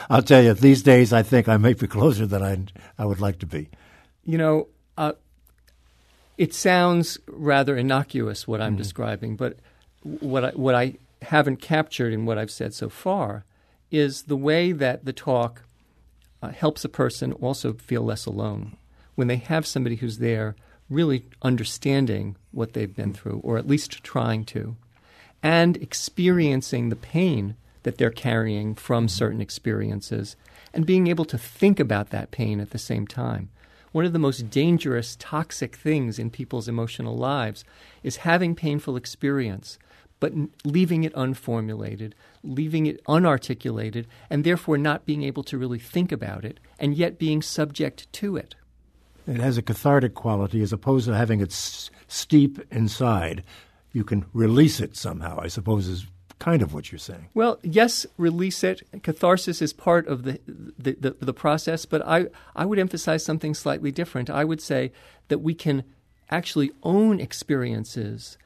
I'll 0.08 0.22
tell 0.22 0.42
you, 0.42 0.54
these 0.54 0.82
days 0.82 1.12
I 1.12 1.22
think 1.22 1.48
I 1.48 1.56
may 1.56 1.72
be 1.72 1.86
closer 1.86 2.26
than 2.26 2.42
I, 2.42 3.02
I 3.02 3.06
would 3.06 3.20
like 3.20 3.40
to 3.40 3.46
be. 3.46 3.68
You 4.24 4.38
know, 4.38 4.68
uh, 4.96 5.14
it 6.38 6.54
sounds 6.54 7.18
rather 7.26 7.76
innocuous 7.76 8.46
what 8.46 8.60
I'm 8.60 8.74
mm 8.74 8.78
describing, 8.78 9.36
but 9.36 9.58
what 10.02 10.44
I, 10.44 10.50
what 10.50 10.74
I 10.74 10.94
haven't 11.22 11.56
captured 11.56 12.12
in 12.12 12.24
what 12.24 12.38
I've 12.38 12.50
said 12.50 12.72
so 12.74 12.88
far– 12.88 13.44
is 13.90 14.22
the 14.22 14.36
way 14.36 14.72
that 14.72 15.04
the 15.04 15.12
talk 15.12 15.62
uh, 16.42 16.48
helps 16.48 16.84
a 16.84 16.88
person 16.88 17.32
also 17.32 17.72
feel 17.72 18.02
less 18.02 18.26
alone. 18.26 18.76
When 19.14 19.28
they 19.28 19.36
have 19.36 19.66
somebody 19.66 19.96
who's 19.96 20.18
there 20.18 20.54
really 20.88 21.24
understanding 21.42 22.36
what 22.52 22.72
they've 22.72 22.94
been 22.94 23.12
through, 23.12 23.40
or 23.42 23.58
at 23.58 23.66
least 23.66 24.02
trying 24.04 24.44
to, 24.44 24.76
and 25.42 25.76
experiencing 25.78 26.88
the 26.88 26.96
pain 26.96 27.56
that 27.82 27.98
they're 27.98 28.10
carrying 28.10 28.74
from 28.74 29.08
certain 29.08 29.40
experiences, 29.40 30.36
and 30.74 30.86
being 30.86 31.06
able 31.06 31.24
to 31.24 31.38
think 31.38 31.80
about 31.80 32.10
that 32.10 32.30
pain 32.30 32.60
at 32.60 32.70
the 32.70 32.78
same 32.78 33.06
time. 33.06 33.48
One 33.92 34.04
of 34.04 34.12
the 34.12 34.18
most 34.18 34.50
dangerous, 34.50 35.16
toxic 35.18 35.76
things 35.76 36.18
in 36.18 36.30
people's 36.30 36.68
emotional 36.68 37.16
lives 37.16 37.64
is 38.02 38.16
having 38.16 38.54
painful 38.54 38.96
experience, 38.96 39.78
but 40.20 40.32
leaving 40.64 41.04
it 41.04 41.14
unformulated, 41.14 42.12
leaving 42.42 42.86
it 42.86 43.04
unarticulated, 43.04 44.06
and 44.30 44.44
therefore 44.44 44.78
not 44.78 45.06
being 45.06 45.22
able 45.22 45.42
to 45.44 45.58
really 45.58 45.78
think 45.78 46.12
about 46.12 46.44
it, 46.44 46.58
and 46.78 46.96
yet 46.96 47.18
being 47.18 47.42
subject 47.42 48.10
to 48.14 48.36
it. 48.36 48.54
It 49.26 49.40
has 49.40 49.58
a 49.58 49.62
cathartic 49.62 50.14
quality 50.14 50.62
as 50.62 50.72
opposed 50.72 51.06
to 51.06 51.14
having 51.14 51.40
it 51.40 51.50
s- 51.50 51.90
steep 52.08 52.60
inside. 52.70 53.42
You 53.92 54.04
can 54.04 54.24
release 54.32 54.80
it 54.80 54.96
somehow, 54.96 55.38
I 55.40 55.48
suppose, 55.48 55.88
is 55.88 56.06
kind 56.38 56.62
of 56.62 56.72
what 56.72 56.92
you're 56.92 56.98
saying. 56.98 57.28
Well, 57.34 57.58
yes, 57.62 58.06
release 58.18 58.62
it. 58.62 58.82
Catharsis 59.02 59.62
is 59.62 59.72
part 59.72 60.06
of 60.06 60.22
the, 60.22 60.40
the, 60.46 60.96
the, 61.00 61.16
the 61.18 61.34
process, 61.34 61.86
but 61.86 62.06
I, 62.06 62.26
I 62.54 62.66
would 62.66 62.78
emphasize 62.78 63.24
something 63.24 63.54
slightly 63.54 63.90
different. 63.90 64.30
I 64.30 64.44
would 64.44 64.60
say 64.60 64.92
that 65.28 65.38
we 65.38 65.54
can 65.54 65.82
actually 66.30 66.70
own 66.82 67.20
experiences 67.20 68.36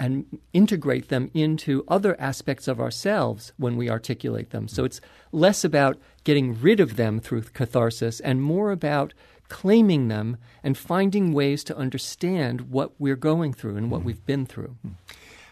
and 0.00 0.40
integrate 0.54 1.08
them 1.08 1.30
into 1.34 1.84
other 1.86 2.18
aspects 2.18 2.66
of 2.66 2.80
ourselves 2.80 3.52
when 3.58 3.76
we 3.76 3.90
articulate 3.90 4.48
them. 4.50 4.66
So 4.66 4.82
it's 4.84 5.00
less 5.30 5.62
about 5.62 5.98
getting 6.24 6.58
rid 6.58 6.80
of 6.80 6.96
them 6.96 7.20
through 7.20 7.42
catharsis 7.42 8.18
and 8.20 8.42
more 8.42 8.72
about 8.72 9.12
claiming 9.50 10.08
them 10.08 10.38
and 10.62 10.78
finding 10.78 11.32
ways 11.34 11.62
to 11.64 11.76
understand 11.76 12.70
what 12.70 12.92
we're 12.98 13.16
going 13.16 13.52
through 13.52 13.76
and 13.76 13.90
what 13.90 14.00
hmm. 14.00 14.06
we've 14.06 14.24
been 14.24 14.46
through. 14.46 14.76
Hmm. 14.82 14.92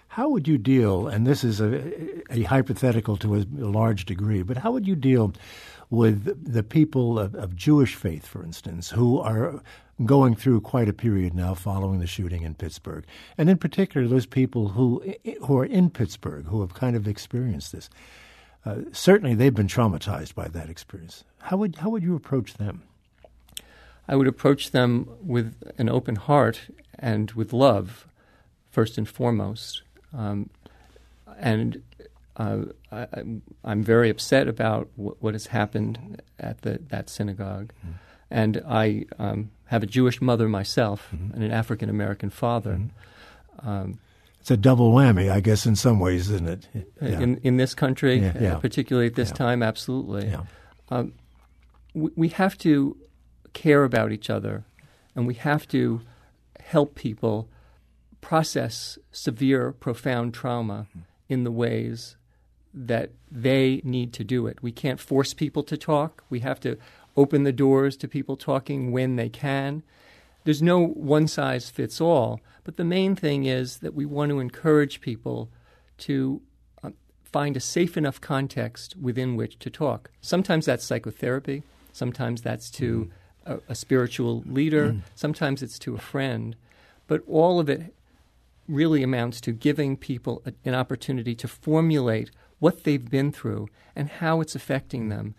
How 0.09 0.31
would 0.31 0.49
you 0.49 0.57
deal, 0.57 1.07
and 1.07 1.27
this 1.27 1.45
is 1.45 1.61
a, 1.61 1.93
a 2.33 2.43
hypothetical 2.45 3.17
to 3.19 3.37
a 3.37 3.47
large 3.53 4.07
degree, 4.07 4.43
but 4.43 4.57
how 4.57 4.73
would 4.73 4.89
you 4.89 4.97
deal 4.97 5.35
with 5.91 6.53
the 6.53 6.63
people 6.63 7.19
of, 7.19 7.35
of 7.35 7.57
Jewish 7.57 7.95
faith, 7.95 8.27
for 8.27 8.43
instance, 8.43 8.91
who 8.91 9.19
are 9.19 9.63
going 10.05 10.35
through 10.37 10.61
quite 10.61 10.89
a 10.89 10.93
period 10.93 11.35
now 11.35 11.55
following 11.55 11.99
the 11.99 12.07
shooting 12.07 12.43
in 12.43 12.55
Pittsburgh, 12.55 13.05
and 13.37 13.51
in 13.51 13.59
particular 13.59 14.07
those 14.07 14.27
people 14.27 14.69
who 14.69 15.03
who 15.45 15.59
are 15.59 15.65
in 15.65 15.91
Pittsburgh 15.91 16.47
who 16.47 16.61
have 16.61 16.75
kind 16.75 16.97
of 16.97 17.09
experienced 17.09 17.73
this. 17.73 17.91
Uh, 18.65 18.81
certainly, 18.93 19.35
they've 19.35 19.55
been 19.55 19.69
traumatized 19.69 20.35
by 20.35 20.49
that 20.49 20.69
experience. 20.69 21.25
How 21.43 21.57
would 21.57 21.77
how 21.77 21.91
would 21.91 22.03
you 22.03 22.15
approach 22.15 22.55
them? 22.55 22.83
I 24.07 24.17
would 24.17 24.27
approach 24.27 24.71
them 24.71 25.09
with 25.21 25.63
an 25.79 25.89
open 25.89 26.17
heart 26.17 26.61
and 26.99 27.31
with 27.33 27.53
love, 27.53 28.07
first 28.71 28.99
and 28.99 29.09
foremost. 29.09 29.83
Um, 30.17 30.51
and 31.39 31.83
uh, 32.39 32.65
I, 32.93 33.07
am 33.65 33.83
very 33.83 34.11
upset 34.11 34.49
about 34.49 34.89
what, 34.97 35.21
what, 35.21 35.35
has 35.35 35.49
happened 35.49 36.23
at 36.39 36.63
the, 36.63 36.81
that 36.89 37.11
synagogue. 37.11 37.73
Mm. 37.87 37.93
And 38.31 38.63
I 38.69 39.07
um, 39.19 39.51
have 39.67 39.83
a 39.83 39.87
Jewish 39.87 40.21
mother 40.21 40.49
myself 40.49 41.09
Mm-hmm. 41.15 41.35
and 41.35 41.43
an 41.45 41.51
African 41.51 41.91
American 41.91 42.31
father. 42.31 42.81
Um, 43.61 43.99
It's 44.41 44.51
a 44.51 44.57
double 44.57 44.93
whammy, 44.93 45.31
I 45.31 45.41
guess, 45.41 45.67
in 45.67 45.75
some 45.77 45.99
ways, 45.99 46.31
isn't 46.31 46.49
it? 46.49 46.69
Yeah. 47.03 47.21
in, 47.21 47.39
in 47.39 47.57
this 47.57 47.75
country, 47.75 48.19
Yeah. 48.21 48.55
uh, 48.55 48.61
particularly 48.61 49.09
at 49.09 49.15
this 49.15 49.31
Yeah. 49.31 49.35
time, 49.47 49.63
absolutely. 49.63 50.29
yeah. 50.29 50.45
Um, 50.91 51.15
we, 51.95 52.11
we 52.15 52.29
have 52.29 52.57
to 52.59 52.97
care 53.53 53.83
about 53.83 54.13
each 54.13 54.31
other 54.31 54.65
and 55.17 55.27
we 55.27 55.35
have 55.35 55.67
to 55.69 56.01
help 56.61 56.95
people 56.95 57.49
process 58.21 58.99
severe, 59.11 59.73
profound 59.73 60.35
trauma 60.35 60.87
in 61.29 61.45
the 61.45 61.51
ways 61.51 62.17
that 62.87 63.11
they 63.31 63.81
need 63.85 64.13
to 64.13 64.25
do 64.25 64.47
it. 64.47 64.63
We 64.63 64.71
can't 64.71 65.01
force 65.01 65.35
people 65.35 65.65
to 65.65 65.77
talk. 65.77 66.23
We 66.31 66.41
have 66.41 66.61
to 66.61 66.79
open 67.17 67.43
the 67.43 67.53
doors 67.53 67.97
to 67.97 68.07
people 68.07 68.37
talking 68.37 68.93
when 68.93 69.17
they 69.17 69.29
can. 69.29 69.83
There's 70.45 70.63
no 70.63 70.87
one 70.87 71.27
size 71.27 71.69
fits 71.69 72.01
all, 72.01 72.41
but 72.63 72.77
the 72.77 72.85
main 72.85 73.17
thing 73.17 73.45
is 73.45 73.79
that 73.79 73.95
we 73.95 74.07
want 74.07 74.31
to 74.31 74.39
encourage 74.39 75.01
people 75.01 75.51
to 75.99 76.41
uh, 76.85 76.91
find 77.25 77.57
a 77.57 77.61
safe 77.61 77.97
enough 77.97 78.21
context 78.21 78.95
within 78.97 79.35
which 79.35 79.59
to 79.59 79.71
talk. 79.71 80.11
Sometimes 80.21 80.67
that's 80.67 80.85
psychotherapy, 80.85 81.65
sometimes 81.93 82.43
that's 82.43 82.71
to 82.71 83.11
a, 83.45 83.59
a 83.69 83.75
spiritual 83.75 84.45
leader, 84.47 84.97
sometimes 85.17 85.63
it's 85.63 85.81
to 85.81 85.97
a 85.97 85.99
friend, 85.99 86.55
but 87.09 87.23
all 87.27 87.59
of 87.59 87.69
it 87.69 87.93
really 88.69 89.03
amounts 89.03 89.41
to 89.41 89.51
giving 89.51 89.97
people 89.97 90.43
a, 90.47 90.53
an 90.65 90.75
opportunity 90.75 91.35
to 91.35 91.49
formulate 91.49 92.31
what 92.59 92.85
they've 92.85 93.11
been 93.11 93.33
through 93.33 93.69
and 93.95 94.09
how 94.09 94.41
it's 94.41 94.55
affecting 94.55 95.09
them 95.09 95.35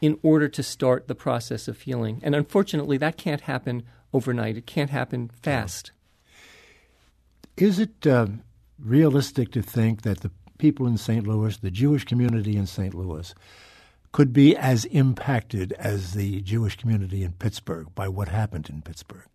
in 0.00 0.18
order 0.22 0.48
to 0.48 0.62
start 0.62 1.08
the 1.08 1.14
process 1.14 1.68
of 1.68 1.80
healing. 1.80 2.20
And 2.22 2.34
unfortunately, 2.34 2.98
that 2.98 3.16
can't 3.16 3.42
happen 3.42 3.82
overnight. 4.12 4.56
It 4.56 4.66
can't 4.66 4.90
happen 4.90 5.30
fast. 5.42 5.92
Is 7.56 7.78
it 7.78 8.06
uh, 8.06 8.26
realistic 8.78 9.50
to 9.52 9.62
think 9.62 10.02
that 10.02 10.20
the 10.20 10.30
people 10.58 10.86
in 10.86 10.98
St. 10.98 11.26
Louis, 11.26 11.56
the 11.56 11.70
Jewish 11.70 12.04
community 12.04 12.56
in 12.56 12.66
St. 12.66 12.94
Louis, 12.94 13.34
could 14.12 14.32
be 14.32 14.56
as 14.56 14.84
impacted 14.86 15.72
as 15.74 16.12
the 16.12 16.40
Jewish 16.42 16.76
community 16.76 17.22
in 17.22 17.32
Pittsburgh 17.32 17.88
by 17.94 18.08
what 18.08 18.28
happened 18.28 18.68
in 18.70 18.82
Pittsburgh, 18.82 19.26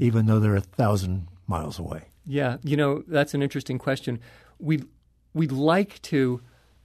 even 0.00 0.26
though 0.26 0.40
they're 0.40 0.56
a 0.56 0.60
thousand 0.60 1.28
miles 1.46 1.78
away? 1.78 2.04
Yeah, 2.26 2.58
you 2.62 2.76
know, 2.76 3.02
that's 3.06 3.34
an 3.34 3.42
interesting 3.42 3.78
question. 3.78 4.20
We 4.58 4.84
we'd 5.34 5.52
like 5.52 6.00
to 6.02 6.40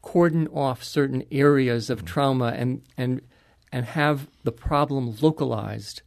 cordon 0.08 0.48
off 0.54 0.86
certain 0.86 1.22
areas 1.32 1.90
of 1.90 2.06
trauma 2.06 2.54
and 2.56 2.82
and 2.96 3.22
and 3.74 3.84
have 3.84 4.30
the 4.44 4.54
problem 4.54 5.14
localized 5.22 6.02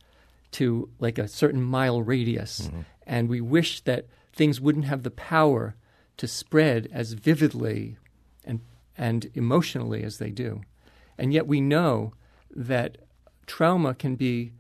to 0.50 0.88
like 0.98 1.18
a 1.18 1.28
certain 1.28 1.62
mile 1.62 2.00
radius. 2.00 2.70
And 3.06 3.28
we 3.28 3.42
wish 3.42 3.80
that 3.82 4.06
things 4.32 4.58
wouldn't 4.58 4.86
have 4.86 5.02
the 5.02 5.10
power 5.10 5.74
to 6.16 6.26
spread 6.26 6.88
as 6.90 7.12
vividly 7.12 7.98
and 8.42 8.60
and 8.96 9.30
emotionally 9.34 10.02
as 10.02 10.16
they 10.16 10.30
do. 10.30 10.62
And 11.18 11.34
yet 11.34 11.46
we 11.46 11.60
know 11.60 12.14
that 12.56 12.96
trauma 13.46 13.92
can 13.92 14.16
be 14.16 14.52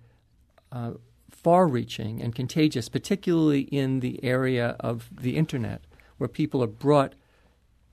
uh, 0.70 0.92
far 1.30 1.66
reaching 1.66 2.20
and 2.20 2.34
contagious, 2.34 2.90
particularly 2.90 3.62
in 3.62 4.00
the 4.00 4.22
area 4.22 4.76
of 4.80 5.08
the 5.10 5.38
internet, 5.38 5.80
where 6.18 6.28
people 6.28 6.62
are 6.62 6.74
brought 6.86 7.14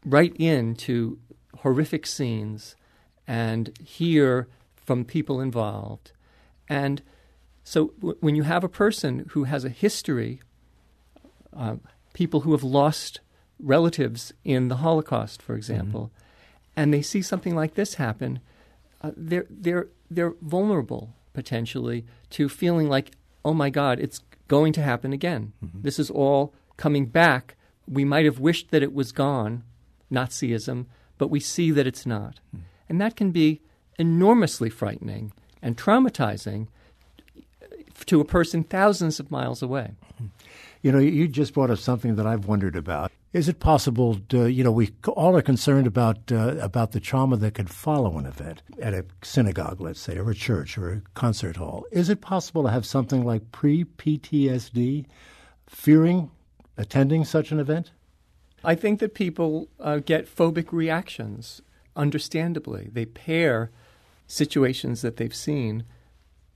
right 0.05 0.35
into 0.35 1.19
horrific 1.57 2.05
scenes 2.05 2.75
and 3.27 3.77
hear 3.79 4.47
from 4.75 5.03
people 5.03 5.41
involved. 5.41 6.11
And 6.69 7.01
so 7.63 7.93
w- 7.99 8.17
when 8.19 8.35
you 8.35 8.43
have 8.43 8.63
a 8.63 8.69
person 8.69 9.25
who 9.31 9.43
has 9.45 9.65
a 9.65 9.69
history, 9.69 10.41
uh, 11.55 11.75
people 12.13 12.41
who 12.41 12.51
have 12.53 12.63
lost 12.63 13.19
relatives 13.59 14.33
in 14.43 14.67
the 14.67 14.77
Holocaust, 14.77 15.41
for 15.41 15.55
example, 15.55 16.11
and 16.75 16.93
they 16.93 17.01
see 17.01 17.21
something 17.21 17.55
like 17.55 17.73
this 17.73 17.95
happen, 17.95 18.39
uh, 19.01 19.11
they're 19.15 19.47
they're 19.49 19.87
they're 20.09 20.35
vulnerable 20.41 21.13
potentially 21.33 22.05
to 22.29 22.47
feeling 22.49 22.87
like, 22.87 23.11
oh 23.43 23.53
my 23.53 23.69
God, 23.69 23.99
it's 23.99 24.21
going 24.47 24.73
to 24.73 24.81
happen 24.81 25.13
again. 25.13 25.53
This 25.83 25.99
is 25.99 26.09
all 26.09 26.53
coming 26.77 27.05
back. 27.07 27.55
We 27.87 28.05
might 28.05 28.25
have 28.25 28.39
wished 28.39 28.71
that 28.71 28.83
it 28.83 28.93
was 28.93 29.11
gone, 29.11 29.63
Nazism, 30.11 30.85
but 31.17 31.29
we 31.29 31.39
see 31.39 31.71
that 31.71 31.87
it's 31.87 32.05
not, 32.05 32.39
and 32.89 33.01
that 33.01 33.15
can 33.15 33.31
be 33.31 33.61
enormously 33.97 34.69
frightening 34.69 35.31
and 35.61 35.77
traumatizing 35.77 36.67
to 38.05 38.21
a 38.21 38.25
person 38.25 38.63
thousands 38.63 39.19
of 39.19 39.31
miles 39.31 39.61
away. 39.61 39.91
You 40.83 40.91
know, 40.91 40.99
you 40.99 41.27
just 41.27 41.53
brought 41.53 41.71
up 41.71 41.79
something 41.79 42.15
that 42.15 42.27
I've 42.27 42.45
wondered 42.45 42.75
about. 42.75 43.11
Is 43.33 43.49
it 43.49 43.59
possible 43.59 44.19
to, 44.29 44.47
you 44.47 44.63
know, 44.63 44.71
we 44.71 44.91
all 45.07 45.35
are 45.35 45.41
concerned 45.41 45.85
about 45.85 46.31
uh, 46.31 46.55
about 46.59 46.91
the 46.91 46.99
trauma 46.99 47.35
that 47.37 47.55
could 47.55 47.69
follow 47.69 48.17
an 48.17 48.25
event 48.25 48.61
at 48.81 48.93
a 48.93 49.05
synagogue, 49.21 49.81
let's 49.81 49.99
say, 49.99 50.17
or 50.17 50.31
a 50.31 50.35
church 50.35 50.77
or 50.77 50.89
a 50.89 51.01
concert 51.13 51.57
hall. 51.57 51.85
Is 51.91 52.09
it 52.09 52.21
possible 52.21 52.63
to 52.63 52.69
have 52.69 52.85
something 52.85 53.25
like 53.25 53.51
pre-PTSD, 53.51 55.05
fearing 55.67 56.31
attending 56.77 57.25
such 57.25 57.51
an 57.51 57.59
event? 57.59 57.91
I 58.67 58.75
think 58.75 58.99
that 58.99 59.13
people 59.13 59.69
uh, 59.79 59.99
get 59.99 60.27
phobic 60.27 60.73
reactions, 60.73 61.61
understandably. 61.95 62.89
They 62.91 63.05
pair 63.05 63.71
situations 64.27 65.01
that 65.03 65.15
they've 65.15 65.33
seen 65.33 65.85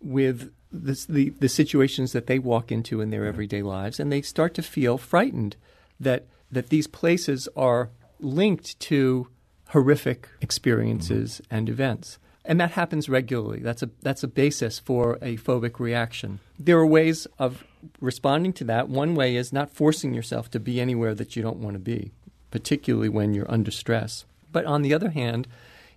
with 0.02 0.52
the, 0.74 1.06
the, 1.08 1.30
the 1.30 1.48
situations 1.48 2.12
that 2.12 2.28
they 2.28 2.38
walk 2.38 2.70
into 2.70 3.00
in 3.00 3.12
their 3.12 3.26
everyday 3.26 3.62
lives, 3.62 3.98
and 3.98 4.12
they 4.12 4.22
start 4.22 4.54
to 4.56 4.62
feel 4.62 4.98
frightened 4.98 5.56
that, 6.02 6.28
that 6.52 6.68
these 6.68 6.86
places 6.86 7.48
are 7.56 7.92
linked 8.20 8.78
to 8.82 9.30
horrific 9.70 10.28
experiences 10.42 11.42
and 11.50 11.70
events. 11.70 12.20
And 12.44 12.60
that 12.60 12.72
happens 12.72 13.08
regularly. 13.08 13.60
That's 13.60 13.84
a, 13.84 13.90
that's 14.02 14.24
a 14.24 14.28
basis 14.28 14.80
for 14.80 15.18
a 15.22 15.38
phobic 15.38 15.80
reaction. 15.80 16.42
There 16.60 16.78
are 16.78 16.86
ways 16.86 17.26
of 17.40 17.64
responding 18.00 18.54
to 18.54 18.64
that. 18.66 18.90
One 18.90 19.16
way 19.16 19.36
is 19.36 19.54
not 19.54 19.74
forcing 19.74 20.14
yourself 20.14 20.50
to 20.52 20.60
be 20.60 20.80
anywhere 20.80 21.16
that 21.16 21.36
you 21.36 21.42
don't 21.42 21.62
want 21.62 21.76
to 21.76 21.80
be, 21.80 22.12
particularly 22.50 23.10
when 23.10 23.34
you're 23.34 23.52
under 23.52 23.72
stress. 23.72 24.26
But 24.52 24.66
on 24.66 24.82
the 24.82 24.94
other 24.94 25.12
hand, 25.12 25.48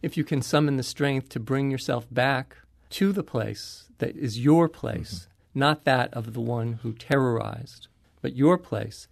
if 0.03 0.17
you 0.17 0.25
can 0.25 0.43
summon 0.43 0.77
the 0.77 0.83
strength 0.83 1.29
to 1.31 1.41
bring 1.41 1.71
yourself 1.71 2.07
back 2.11 2.57
to 2.91 3.13
the 3.13 3.23
place 3.23 3.89
that 3.99 4.17
is 4.17 4.39
your 4.39 4.69
place, 4.69 5.15
mm-hmm. 5.15 5.59
not 5.61 5.85
that 5.85 6.13
of 6.15 6.33
the 6.33 6.41
one 6.41 6.75
who 6.83 6.93
terrorized, 6.93 7.89
but 8.21 8.37
your 8.37 8.59
place, 8.59 9.09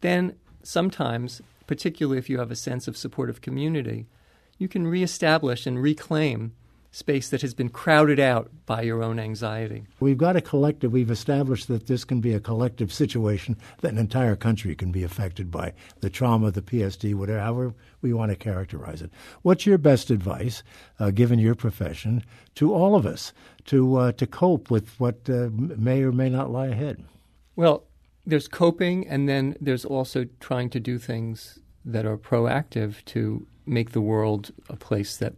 then 0.00 0.36
sometimes, 0.62 1.42
particularly 1.66 2.18
if 2.18 2.28
you 2.28 2.38
have 2.38 2.50
a 2.50 2.56
sense 2.56 2.86
of 2.86 2.96
supportive 2.96 3.40
community, 3.40 4.06
you 4.58 4.68
can 4.68 4.86
reestablish 4.86 5.66
and 5.66 5.82
reclaim 5.82 6.52
space 6.94 7.28
that 7.28 7.42
has 7.42 7.54
been 7.54 7.68
crowded 7.68 8.20
out 8.20 8.48
by 8.66 8.80
your 8.80 9.02
own 9.02 9.18
anxiety. 9.18 9.84
We've 9.98 10.16
got 10.16 10.36
a 10.36 10.40
collective, 10.40 10.92
we've 10.92 11.10
established 11.10 11.66
that 11.66 11.88
this 11.88 12.04
can 12.04 12.20
be 12.20 12.32
a 12.32 12.38
collective 12.38 12.92
situation, 12.92 13.56
that 13.80 13.90
an 13.90 13.98
entire 13.98 14.36
country 14.36 14.76
can 14.76 14.92
be 14.92 15.02
affected 15.02 15.50
by 15.50 15.72
the 16.02 16.08
trauma, 16.08 16.52
the 16.52 16.62
PSD, 16.62 17.12
whatever, 17.16 17.40
however 17.40 17.74
we 18.00 18.12
want 18.12 18.30
to 18.30 18.36
characterize 18.36 19.02
it. 19.02 19.10
What's 19.42 19.66
your 19.66 19.76
best 19.76 20.08
advice, 20.08 20.62
uh, 21.00 21.10
given 21.10 21.40
your 21.40 21.56
profession, 21.56 22.24
to 22.54 22.72
all 22.72 22.94
of 22.94 23.06
us 23.06 23.32
to, 23.64 23.96
uh, 23.96 24.12
to 24.12 24.26
cope 24.28 24.70
with 24.70 24.88
what 25.00 25.28
uh, 25.28 25.48
may 25.50 26.04
or 26.04 26.12
may 26.12 26.28
not 26.28 26.52
lie 26.52 26.68
ahead? 26.68 27.02
Well, 27.56 27.82
there's 28.24 28.46
coping, 28.46 29.08
and 29.08 29.28
then 29.28 29.56
there's 29.60 29.84
also 29.84 30.26
trying 30.38 30.70
to 30.70 30.78
do 30.78 30.98
things 30.98 31.58
that 31.84 32.06
are 32.06 32.16
proactive 32.16 33.04
to 33.06 33.48
make 33.66 33.90
the 33.90 34.00
world 34.00 34.52
a 34.68 34.76
place 34.76 35.16
that 35.16 35.34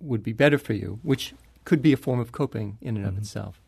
would 0.00 0.22
be 0.22 0.32
better 0.32 0.58
for 0.58 0.72
you, 0.72 0.98
which 1.02 1.34
could 1.64 1.82
be 1.82 1.92
a 1.92 1.96
form 1.96 2.20
of 2.20 2.32
coping 2.32 2.78
in 2.80 2.96
and 2.96 3.06
of 3.06 3.12
mm-hmm. 3.12 3.22
itself. 3.22 3.60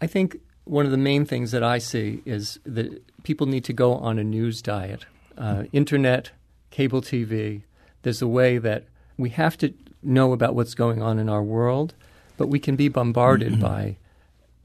I 0.00 0.06
think 0.06 0.40
one 0.64 0.84
of 0.84 0.90
the 0.90 0.98
main 0.98 1.24
things 1.24 1.52
that 1.52 1.62
I 1.62 1.78
see 1.78 2.22
is 2.24 2.58
that 2.64 3.02
people 3.22 3.46
need 3.46 3.64
to 3.64 3.72
go 3.72 3.94
on 3.94 4.18
a 4.18 4.24
news 4.24 4.60
diet. 4.60 5.06
Uh, 5.38 5.42
mm-hmm. 5.42 5.76
internet, 5.76 6.30
cable 6.70 7.02
TV, 7.02 7.62
there's 8.02 8.22
a 8.22 8.28
way 8.28 8.58
that 8.58 8.84
we 9.16 9.30
have 9.30 9.56
to 9.58 9.72
know 10.02 10.32
about 10.32 10.54
what's 10.54 10.74
going 10.74 11.02
on 11.02 11.18
in 11.18 11.28
our 11.28 11.42
world, 11.42 11.94
but 12.36 12.48
we 12.48 12.58
can 12.58 12.76
be 12.76 12.88
bombarded 12.88 13.52
mm-hmm. 13.52 13.62
by 13.62 13.96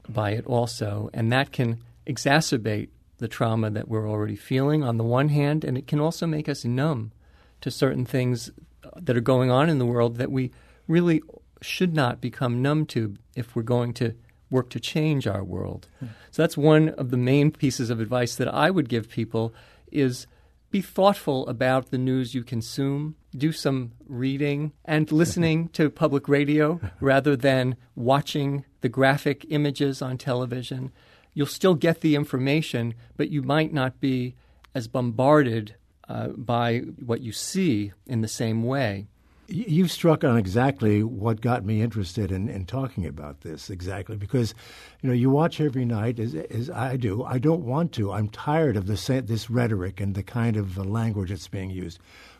by 0.08 0.30
it 0.30 0.44
also, 0.46 1.08
and 1.14 1.32
that 1.32 1.52
can 1.52 1.78
exacerbate 2.06 2.88
the 3.18 3.28
trauma 3.28 3.70
that 3.70 3.88
we're 3.88 4.08
already 4.08 4.34
feeling 4.34 4.82
on 4.82 4.96
the 4.96 5.04
one 5.04 5.28
hand, 5.28 5.64
and 5.64 5.78
it 5.78 5.86
can 5.86 6.00
also 6.00 6.26
make 6.26 6.48
us 6.48 6.64
numb 6.64 7.12
to 7.60 7.70
certain 7.70 8.04
things 8.04 8.50
that 8.96 9.16
are 9.16 9.20
going 9.20 9.50
on 9.50 9.68
in 9.68 9.78
the 9.78 9.86
world 9.86 10.16
that 10.16 10.30
we 10.30 10.50
really 10.88 11.22
should 11.60 11.94
not 11.94 12.20
become 12.20 12.62
numb 12.62 12.86
to 12.86 13.16
if 13.36 13.54
we're 13.54 13.62
going 13.62 13.92
to 13.94 14.14
work 14.50 14.68
to 14.70 14.80
change 14.80 15.26
our 15.26 15.42
world. 15.42 15.88
Hmm. 16.00 16.06
So 16.30 16.42
that's 16.42 16.56
one 16.56 16.90
of 16.90 17.10
the 17.10 17.16
main 17.16 17.50
pieces 17.50 17.90
of 17.90 18.00
advice 18.00 18.36
that 18.36 18.52
I 18.52 18.70
would 18.70 18.88
give 18.88 19.08
people 19.08 19.54
is 19.90 20.26
be 20.70 20.80
thoughtful 20.80 21.46
about 21.48 21.90
the 21.90 21.98
news 21.98 22.34
you 22.34 22.42
consume. 22.42 23.16
do 23.36 23.52
some 23.52 23.92
reading 24.06 24.72
and 24.84 25.10
listening 25.12 25.68
to 25.72 25.90
public 25.90 26.28
radio 26.28 26.80
rather 27.00 27.36
than 27.36 27.76
watching 27.94 28.64
the 28.80 28.88
graphic 28.88 29.46
images 29.50 30.02
on 30.02 30.18
television. 30.18 30.90
You'll 31.34 31.46
still 31.46 31.74
get 31.74 32.00
the 32.00 32.14
information, 32.14 32.94
but 33.16 33.30
you 33.30 33.42
might 33.42 33.72
not 33.72 34.00
be 34.00 34.34
as 34.74 34.88
bombarded 34.88 35.76
uh, 36.08 36.28
by 36.28 36.78
what 37.04 37.20
you 37.20 37.32
see 37.32 37.92
in 38.06 38.20
the 38.20 38.28
same 38.28 38.64
way. 38.64 39.06
You've 39.48 39.90
struck 39.90 40.24
on 40.24 40.38
exactly 40.38 41.02
what 41.02 41.42
got 41.42 41.64
me 41.64 41.82
interested 41.82 42.32
in, 42.32 42.48
in 42.48 42.64
talking 42.64 43.06
about 43.06 43.42
this 43.42 43.68
exactly 43.68 44.16
because, 44.16 44.54
you 45.02 45.08
know, 45.08 45.14
you 45.14 45.28
watch 45.28 45.60
every 45.60 45.84
night 45.84 46.18
as, 46.18 46.34
as 46.34 46.70
I 46.70 46.96
do. 46.96 47.22
I 47.24 47.38
don't 47.38 47.64
want 47.64 47.92
to. 47.92 48.12
I'm 48.12 48.28
tired 48.28 48.76
of 48.76 48.86
this 48.86 49.08
this 49.08 49.50
rhetoric 49.50 50.00
and 50.00 50.14
the 50.14 50.22
kind 50.22 50.56
of 50.56 50.78
language 50.78 51.28
that's 51.30 51.48
being 51.48 51.70
used, 51.70 51.98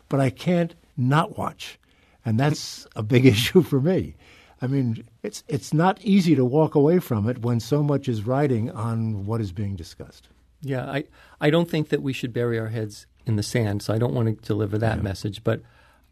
but 0.09 0.19
I 0.19 0.31
can't 0.31 0.73
not 0.97 1.37
watch, 1.37 1.77
and 2.25 2.39
that's 2.39 2.87
a 2.95 3.03
big 3.03 3.25
issue 3.35 3.61
for 3.61 3.79
me. 3.79 4.15
I 4.63 4.67
mean, 4.67 5.03
it's 5.21 5.43
it's 5.49 5.73
not 5.73 6.01
easy 6.01 6.35
to 6.35 6.45
walk 6.45 6.73
away 6.73 6.99
from 6.99 7.27
it 7.27 7.39
when 7.39 7.59
so 7.59 7.83
much 7.83 8.07
is 8.07 8.25
riding 8.25 8.71
on 8.71 9.25
what 9.25 9.41
is 9.41 9.51
being 9.51 9.75
discussed. 9.75 10.29
Yeah, 10.61 10.89
I 10.89 11.03
I 11.41 11.49
don't 11.49 11.69
think 11.69 11.89
that 11.89 12.01
we 12.01 12.13
should 12.13 12.31
bury 12.31 12.57
our 12.57 12.69
heads 12.69 13.05
in 13.25 13.35
the 13.35 13.43
sand, 13.43 13.81
so 13.81 13.93
I 13.93 13.97
don't 13.97 14.13
want 14.13 14.27
to 14.27 14.47
deliver 14.47 14.77
that 14.77 14.97
yeah. 14.97 15.03
message, 15.03 15.43
but 15.43 15.61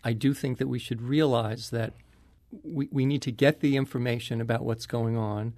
I 0.04 0.14
do 0.14 0.34
think 0.34 0.58
that 0.58 0.68
we 0.68 0.80
should 0.80 1.02
realize 1.02 1.70
that 1.70 1.94
we, 2.64 2.88
we 2.92 3.06
need 3.06 3.22
to 3.24 3.32
get 3.32 3.60
the 3.60 3.78
information 3.78 4.42
about 4.42 4.64
what's 4.64 4.86
going 4.86 5.18
on, 5.18 5.54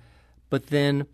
but 0.50 0.68
then 0.68 1.08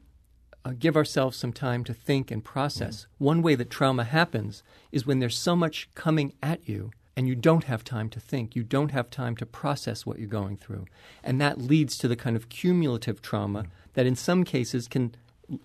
uh, 0.65 0.73
give 0.78 0.97
ourselves 0.97 1.38
some 1.38 1.54
time 1.54 1.84
to 1.86 1.93
think 1.93 2.32
and 2.32 2.43
process. 2.43 3.08
Yeah. 3.08 3.25
One 3.25 3.41
way 3.41 3.56
that 3.56 3.69
trauma 3.69 4.04
happens 4.04 4.63
is 4.91 5.06
when 5.06 5.19
there's 5.19 5.38
so 5.38 5.56
much 5.56 5.89
coming 5.95 6.34
at 6.43 6.67
you 6.67 6.91
and 7.15 7.28
you 7.28 7.36
don't 7.36 7.65
have 7.65 7.84
time 7.84 8.10
to 8.10 8.19
think. 8.19 8.56
You 8.56 8.63
don't 8.63 8.91
have 8.91 9.10
time 9.10 9.36
to 9.38 9.45
process 9.45 10.06
what 10.06 10.19
you're 10.19 10.28
going 10.28 10.58
through. 10.58 10.86
And 11.23 11.39
that 11.41 11.60
leads 11.60 11.97
to 11.99 12.08
the 12.08 12.15
kind 12.15 12.36
of 12.36 12.49
cumulative 12.49 13.21
trauma 13.21 13.65
that 13.93 14.06
in 14.06 14.15
some 14.15 14.43
cases 14.43 14.88
can 14.88 15.15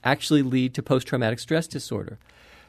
actually 0.02 0.42
lead 0.42 0.74
to 0.74 0.82
post 0.82 1.06
traumatic 1.06 1.38
stress 1.38 1.66
disorder. 1.66 2.18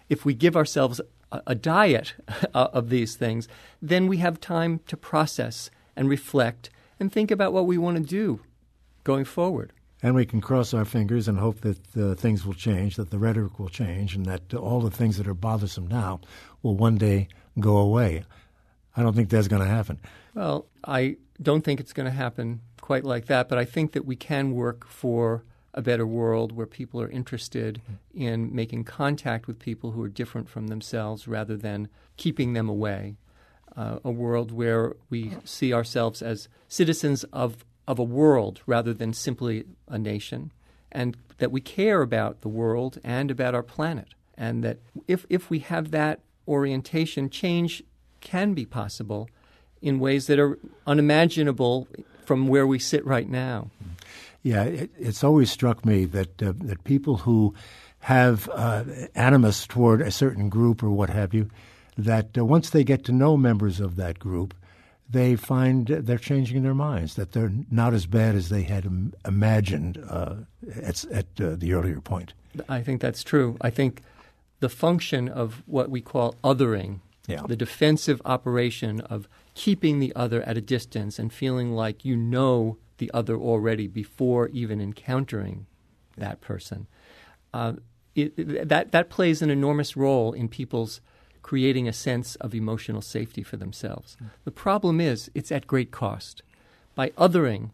If 0.09 0.25
we 0.25 0.33
give 0.33 0.55
ourselves 0.55 1.01
a 1.45 1.55
diet 1.55 2.13
of 2.53 2.89
these 2.89 3.15
things, 3.15 3.47
then 3.81 4.07
we 4.07 4.17
have 4.17 4.39
time 4.39 4.79
to 4.87 4.97
process 4.97 5.69
and 5.95 6.09
reflect 6.09 6.69
and 6.99 7.11
think 7.11 7.31
about 7.31 7.53
what 7.53 7.65
we 7.65 7.77
want 7.77 7.97
to 7.97 8.03
do 8.03 8.41
going 9.03 9.25
forward. 9.25 9.71
And 10.03 10.13
we 10.13 10.25
can 10.25 10.41
cross 10.41 10.73
our 10.73 10.85
fingers 10.85 11.27
and 11.27 11.39
hope 11.39 11.61
that 11.61 11.97
uh, 11.97 12.15
things 12.15 12.45
will 12.45 12.53
change, 12.53 12.95
that 12.97 13.09
the 13.09 13.17
rhetoric 13.17 13.59
will 13.59 13.69
change, 13.69 14.15
and 14.15 14.25
that 14.25 14.53
all 14.53 14.81
the 14.81 14.91
things 14.91 15.17
that 15.17 15.27
are 15.27 15.33
bothersome 15.33 15.87
now 15.87 16.19
will 16.61 16.75
one 16.75 16.97
day 16.97 17.27
go 17.59 17.77
away. 17.77 18.23
I 18.95 19.01
don't 19.01 19.15
think 19.15 19.29
that's 19.29 19.47
going 19.47 19.61
to 19.61 19.67
happen. 19.67 19.99
Well, 20.33 20.67
I 20.83 21.17
don't 21.41 21.63
think 21.63 21.79
it's 21.79 21.93
going 21.93 22.05
to 22.05 22.15
happen 22.15 22.61
quite 22.81 23.03
like 23.03 23.25
that, 23.25 23.49
but 23.49 23.57
I 23.57 23.65
think 23.65 23.93
that 23.93 24.05
we 24.05 24.15
can 24.15 24.51
work 24.51 24.87
for 24.87 25.43
a 25.75 25.81
better 25.81 26.07
world 26.07 26.53
where 26.53 26.65
people 26.65 27.01
are 27.01 27.09
interested 27.09 27.81
in 28.13 28.55
making 28.55 28.85
contact 28.85 29.45
with 29.45 29.59
people 29.59 29.91
who 29.91 30.01
are 30.01 30.07
different 30.09 30.49
from 30.49 30.67
themselves 30.67 31.27
rather 31.27 31.57
than 31.57 31.89
keeping 32.17 32.53
them 32.53 32.69
away. 32.69 33.17
Uh, 33.75 33.99
a 34.05 34.09
world 34.09 34.53
where 34.53 34.95
we 35.09 35.33
see 35.43 35.73
ourselves 35.73 36.21
as 36.21 36.47
citizens 36.69 37.25
of, 37.25 37.65
of 37.87 37.99
a 37.99 38.03
world 38.03 38.61
rather 38.65 38.93
than 38.93 39.11
simply 39.11 39.65
a 39.89 39.99
nation, 39.99 40.53
and 40.93 41.17
that 41.39 41.51
we 41.51 41.59
care 41.59 42.01
about 42.01 42.39
the 42.39 42.47
world 42.47 42.97
and 43.03 43.29
about 43.29 43.53
our 43.53 43.63
planet. 43.63 44.07
And 44.37 44.63
that 44.63 44.77
if, 45.07 45.25
if 45.29 45.49
we 45.49 45.59
have 45.59 45.91
that 45.91 46.21
orientation, 46.47 47.29
change 47.29 47.83
can 48.21 48.53
be 48.53 48.65
possible 48.65 49.29
in 49.81 49.99
ways 49.99 50.27
that 50.27 50.39
are 50.39 50.57
unimaginable 50.87 51.89
from 52.25 52.47
where 52.47 52.65
we 52.65 52.79
sit 52.79 53.05
right 53.05 53.29
now. 53.29 53.69
Yeah, 54.45 54.65
it, 54.65 54.91
it's 54.99 55.23
always 55.23 55.49
struck 55.49 55.83
me 55.85 56.05
that 56.05 56.39
uh, 56.39 56.53
that 56.61 56.83
people 56.83 57.17
who 57.17 57.55
have 58.01 58.47
uh, 58.53 58.83
animus 59.15 59.65
toward 59.65 60.01
a 60.01 60.11
certain 60.11 60.49
group 60.49 60.83
or 60.83 60.91
what 60.91 61.09
have 61.09 61.33
you, 61.33 61.49
that 61.97 62.37
uh, 62.37 62.45
once 62.45 62.69
they 62.69 62.83
get 62.83 63.03
to 63.05 63.11
know 63.11 63.37
members 63.37 63.79
of 63.79 63.95
that 63.95 64.19
group, 64.19 64.53
they 65.09 65.35
find 65.35 65.87
they're 65.87 66.19
changing 66.19 66.61
their 66.61 66.75
minds, 66.75 67.15
that 67.15 67.31
they're 67.31 67.53
not 67.71 67.95
as 67.95 68.05
bad 68.05 68.35
as 68.35 68.49
they 68.49 68.61
had 68.61 68.85
Im- 68.85 69.15
imagined 69.25 69.97
uh, 70.07 70.35
at, 70.75 71.03
at 71.05 71.25
uh, 71.41 71.55
the 71.55 71.73
earlier 71.73 71.99
point. 71.99 72.35
I 72.69 72.83
think 72.83 73.01
that's 73.01 73.23
true. 73.23 73.57
I 73.61 73.71
think 73.71 74.03
the 74.59 74.69
function 74.69 75.27
of 75.27 75.63
what 75.65 75.89
we 75.89 76.01
call 76.01 76.35
othering, 76.43 76.99
yeah. 77.25 77.41
the 77.47 77.55
defensive 77.55 78.21
operation 78.25 79.01
of 79.01 79.27
keeping 79.55 79.97
the 79.97 80.13
other 80.15 80.43
at 80.43 80.55
a 80.55 80.61
distance 80.61 81.17
and 81.17 81.33
feeling 81.33 81.71
like 81.71 82.05
you 82.05 82.15
know 82.15 82.77
the 82.97 83.11
other 83.13 83.37
already 83.37 83.87
before 83.87 84.47
even 84.49 84.81
encountering 84.81 85.65
that 86.17 86.41
person. 86.41 86.87
Uh, 87.53 87.73
it, 88.15 88.33
it, 88.37 88.69
that, 88.69 88.91
that 88.91 89.09
plays 89.09 89.41
an 89.41 89.49
enormous 89.49 89.97
role 89.97 90.33
in 90.33 90.47
people's 90.47 91.01
creating 91.41 91.87
a 91.87 91.93
sense 91.93 92.35
of 92.37 92.55
emotional 92.55 93.03
safety 93.03 93.43
for 93.43 93.55
themselves. 93.55 94.17
Mm. 94.19 94.29
The 94.45 94.51
problem 94.51 94.99
is 94.99 95.29
it's 95.35 95.51
at 95.51 95.67
great 95.67 95.91
cost. 95.91 96.41
By 96.95 97.09
othering, 97.09 97.69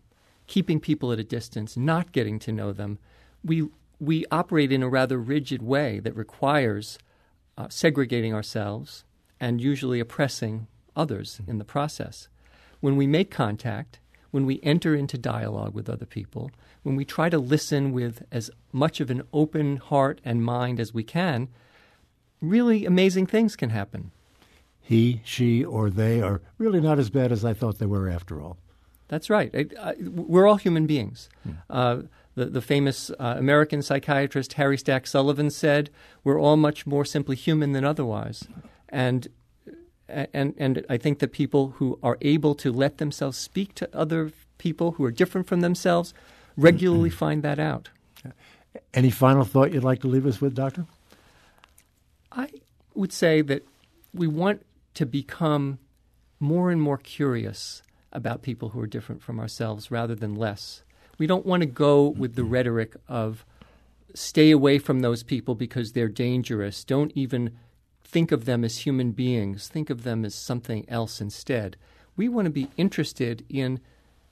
keeping 0.46 0.82
people 0.82 1.14
at 1.14 1.20
a 1.20 1.24
distance, 1.24 1.78
not 1.78 2.12
getting 2.12 2.38
to 2.40 2.52
know 2.52 2.74
them, 2.74 3.00
we, 3.46 3.70
we 3.98 4.26
operate 4.30 4.74
in 4.74 4.84
a 4.84 4.90
rather 4.90 5.18
rigid 5.18 5.62
way 5.62 6.00
that 6.00 6.16
requires 6.18 7.00
uh, 7.58 7.68
segregating 7.70 8.34
ourselves 8.34 9.06
and 9.40 9.62
usually 9.62 10.02
oppressing 10.02 10.68
others 10.94 11.40
mm. 11.42 11.48
in 11.48 11.58
the 11.58 11.64
process. 11.64 12.28
When 12.82 12.98
we 12.98 13.08
make 13.08 13.32
contact, 13.32 14.00
when 14.32 14.46
we 14.46 14.60
enter 14.63 14.96
into 14.96 15.17
dialogue 15.17 15.74
with 15.74 15.89
other 15.89 16.06
people, 16.06 16.52
when 16.84 16.96
we 16.96 17.06
try 17.06 17.30
to 17.30 17.38
listen 17.38 17.91
with 17.91 18.24
as 18.32 18.50
much 18.72 19.00
of 19.00 19.12
an 19.12 19.24
open 19.32 19.78
heart 19.78 20.20
and 20.26 20.44
mind 20.44 20.80
as 20.80 20.94
we 20.94 21.04
can, 21.04 21.50
really 22.41 22.86
amazing 22.86 23.28
things 23.28 23.56
can 23.56 23.70
happen. 23.70 24.12
He, 24.80 25.22
she, 25.24 25.63
or 25.63 25.89
they 25.89 26.22
are 26.22 26.41
really 26.58 26.82
not 26.82 27.00
as 27.00 27.10
bad 27.10 27.32
as 27.32 27.46
I 27.46 27.54
thought 27.54 27.78
they 27.78 27.86
were 27.86 28.10
after 28.10 28.41
all. 28.41 28.58
That's 29.08 29.30
right. 29.30 29.54
We're 30.00 30.48
all 30.48 30.56
human 30.56 30.88
beings. 30.88 31.30
Hmm. 31.44 31.52
Uh, 31.70 31.98
the, 32.36 32.46
the 32.46 32.62
famous 32.62 33.12
uh, 33.12 33.36
American 33.38 33.82
psychiatrist 33.82 34.54
Harry 34.54 34.78
Stack 34.78 35.06
Sullivan 35.06 35.50
said, 35.50 35.89
We're 36.24 36.39
all 36.39 36.56
much 36.56 36.88
more 36.88 37.04
simply 37.04 37.36
human 37.36 37.74
than 37.74 37.84
otherwise. 37.84 38.48
And 38.88 39.28
and 40.34 40.54
and 40.58 40.86
I 40.89 40.97
think 40.97 41.19
that 41.19 41.32
people 41.32 41.71
who 41.78 42.00
are 42.04 42.17
able 42.21 42.56
to 42.56 42.71
let 42.71 42.97
themselves 42.97 43.38
speak 43.38 43.76
to 43.76 43.89
other 43.95 44.32
people 44.58 44.93
who 44.93 45.04
are 45.06 45.12
different 45.12 45.47
from 45.47 45.62
themselves 45.62 46.13
regularly 46.58 47.10
mm-hmm. 47.10 47.17
find 47.17 47.43
that 47.43 47.60
out. 47.60 47.89
Any 48.93 49.10
final 49.10 49.43
thought 49.43 49.74
you'd 49.74 49.84
like 49.84 50.02
to 50.02 50.08
leave 50.08 50.26
us 50.26 50.39
with, 50.39 50.56
Doctor? 50.56 50.86
I 52.32 52.47
would 52.93 53.12
say 53.12 53.41
that 53.41 53.65
we 54.13 54.28
want 54.28 54.65
to 54.93 55.06
become 55.06 55.80
more 56.39 56.71
and 56.71 56.82
more 56.82 56.97
curious 56.97 57.82
about 58.12 58.41
people 58.41 58.69
who 58.69 58.80
are 58.82 58.88
different 58.88 59.21
from 59.21 59.39
ourselves 59.39 59.91
rather 59.91 60.15
than 60.15 60.36
less. 60.36 60.84
We 61.17 61.28
don't 61.28 61.45
want 61.45 61.62
to 61.62 61.67
go 61.67 62.08
with 62.08 62.36
the 62.36 62.43
rhetoric 62.43 62.95
of 63.08 63.45
stay 64.13 64.52
away 64.52 64.78
from 64.78 65.00
those 65.00 65.24
people 65.24 65.56
because 65.56 65.91
they're 65.93 66.10
dangerous. 66.10 66.84
Don't 66.84 67.12
even 67.15 67.58
think 68.12 68.32
of 68.32 68.45
them 68.45 68.63
as 68.63 68.80
human 68.80 69.12
beings, 69.12 69.67
think 69.67 69.89
of 69.89 70.04
them 70.04 70.26
as 70.26 70.36
something 70.36 70.86
else 70.89 71.21
instead. 71.21 71.78
We 72.17 72.28
want 72.28 72.45
to 72.45 72.52
be 72.52 72.69
interested 72.76 73.45
in 73.50 73.80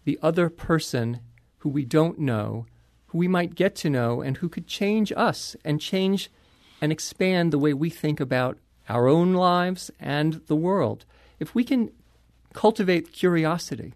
the 0.04 0.20
other 0.22 0.50
person 0.50 1.22
who 1.60 1.70
we 1.70 1.86
don't 1.86 2.20
know, 2.20 2.66
who 3.08 3.18
we 3.18 3.28
might 3.28 3.56
get 3.56 3.76
to 3.78 3.90
know, 3.90 4.22
and 4.22 4.38
who 4.38 4.50
could 4.50 4.68
change 4.68 5.14
us 5.16 5.56
and 5.64 5.80
change 5.80 6.30
and 6.82 6.92
expand 6.92 7.52
the 7.52 7.60
way 7.60 7.74
we 7.74 7.90
think 7.90 8.20
about 8.20 8.58
our 8.90 9.08
own 9.08 9.34
lives 9.34 9.92
and 10.00 10.42
the 10.48 10.56
world. 10.56 11.06
If 11.40 11.56
we 11.56 11.64
can 11.64 11.92
cultivate 12.54 13.14
curiosity, 13.14 13.94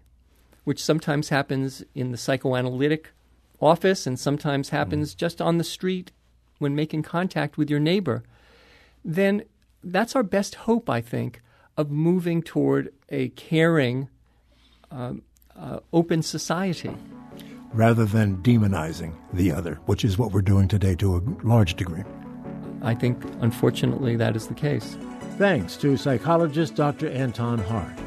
which 0.64 0.82
sometimes 0.82 1.28
happens 1.28 1.84
in 1.94 2.10
the 2.10 2.16
psychoanalytic 2.16 3.10
office 3.60 4.06
and 4.06 4.18
sometimes 4.18 4.70
happens 4.70 5.14
mm. 5.14 5.18
just 5.18 5.40
on 5.40 5.58
the 5.58 5.64
street 5.64 6.10
when 6.58 6.74
making 6.74 7.02
contact 7.02 7.58
with 7.58 7.68
your 7.68 7.80
neighbor, 7.80 8.22
then 9.04 9.42
that's 9.84 10.16
our 10.16 10.22
best 10.22 10.54
hope, 10.54 10.88
I 10.88 11.00
think, 11.00 11.42
of 11.76 11.90
moving 11.90 12.42
toward 12.42 12.92
a 13.08 13.28
caring, 13.30 14.08
um, 14.90 15.22
uh, 15.56 15.80
open 15.92 16.22
society. 16.22 16.94
Rather 17.72 18.04
than 18.04 18.36
demonizing 18.38 19.14
the 19.32 19.50
other, 19.50 19.74
which 19.86 20.04
is 20.04 20.16
what 20.16 20.32
we're 20.32 20.42
doing 20.42 20.68
today 20.68 20.94
to 20.96 21.16
a 21.16 21.46
large 21.46 21.74
degree. 21.74 22.04
I 22.82 22.94
think, 22.94 23.22
unfortunately, 23.40 24.16
that 24.16 24.36
is 24.36 24.46
the 24.46 24.54
case. 24.54 24.96
Thanks 25.38 25.76
to 25.78 25.96
psychologist 25.96 26.76
Dr. 26.76 27.08
Anton 27.08 27.58
Hart. 27.58 27.98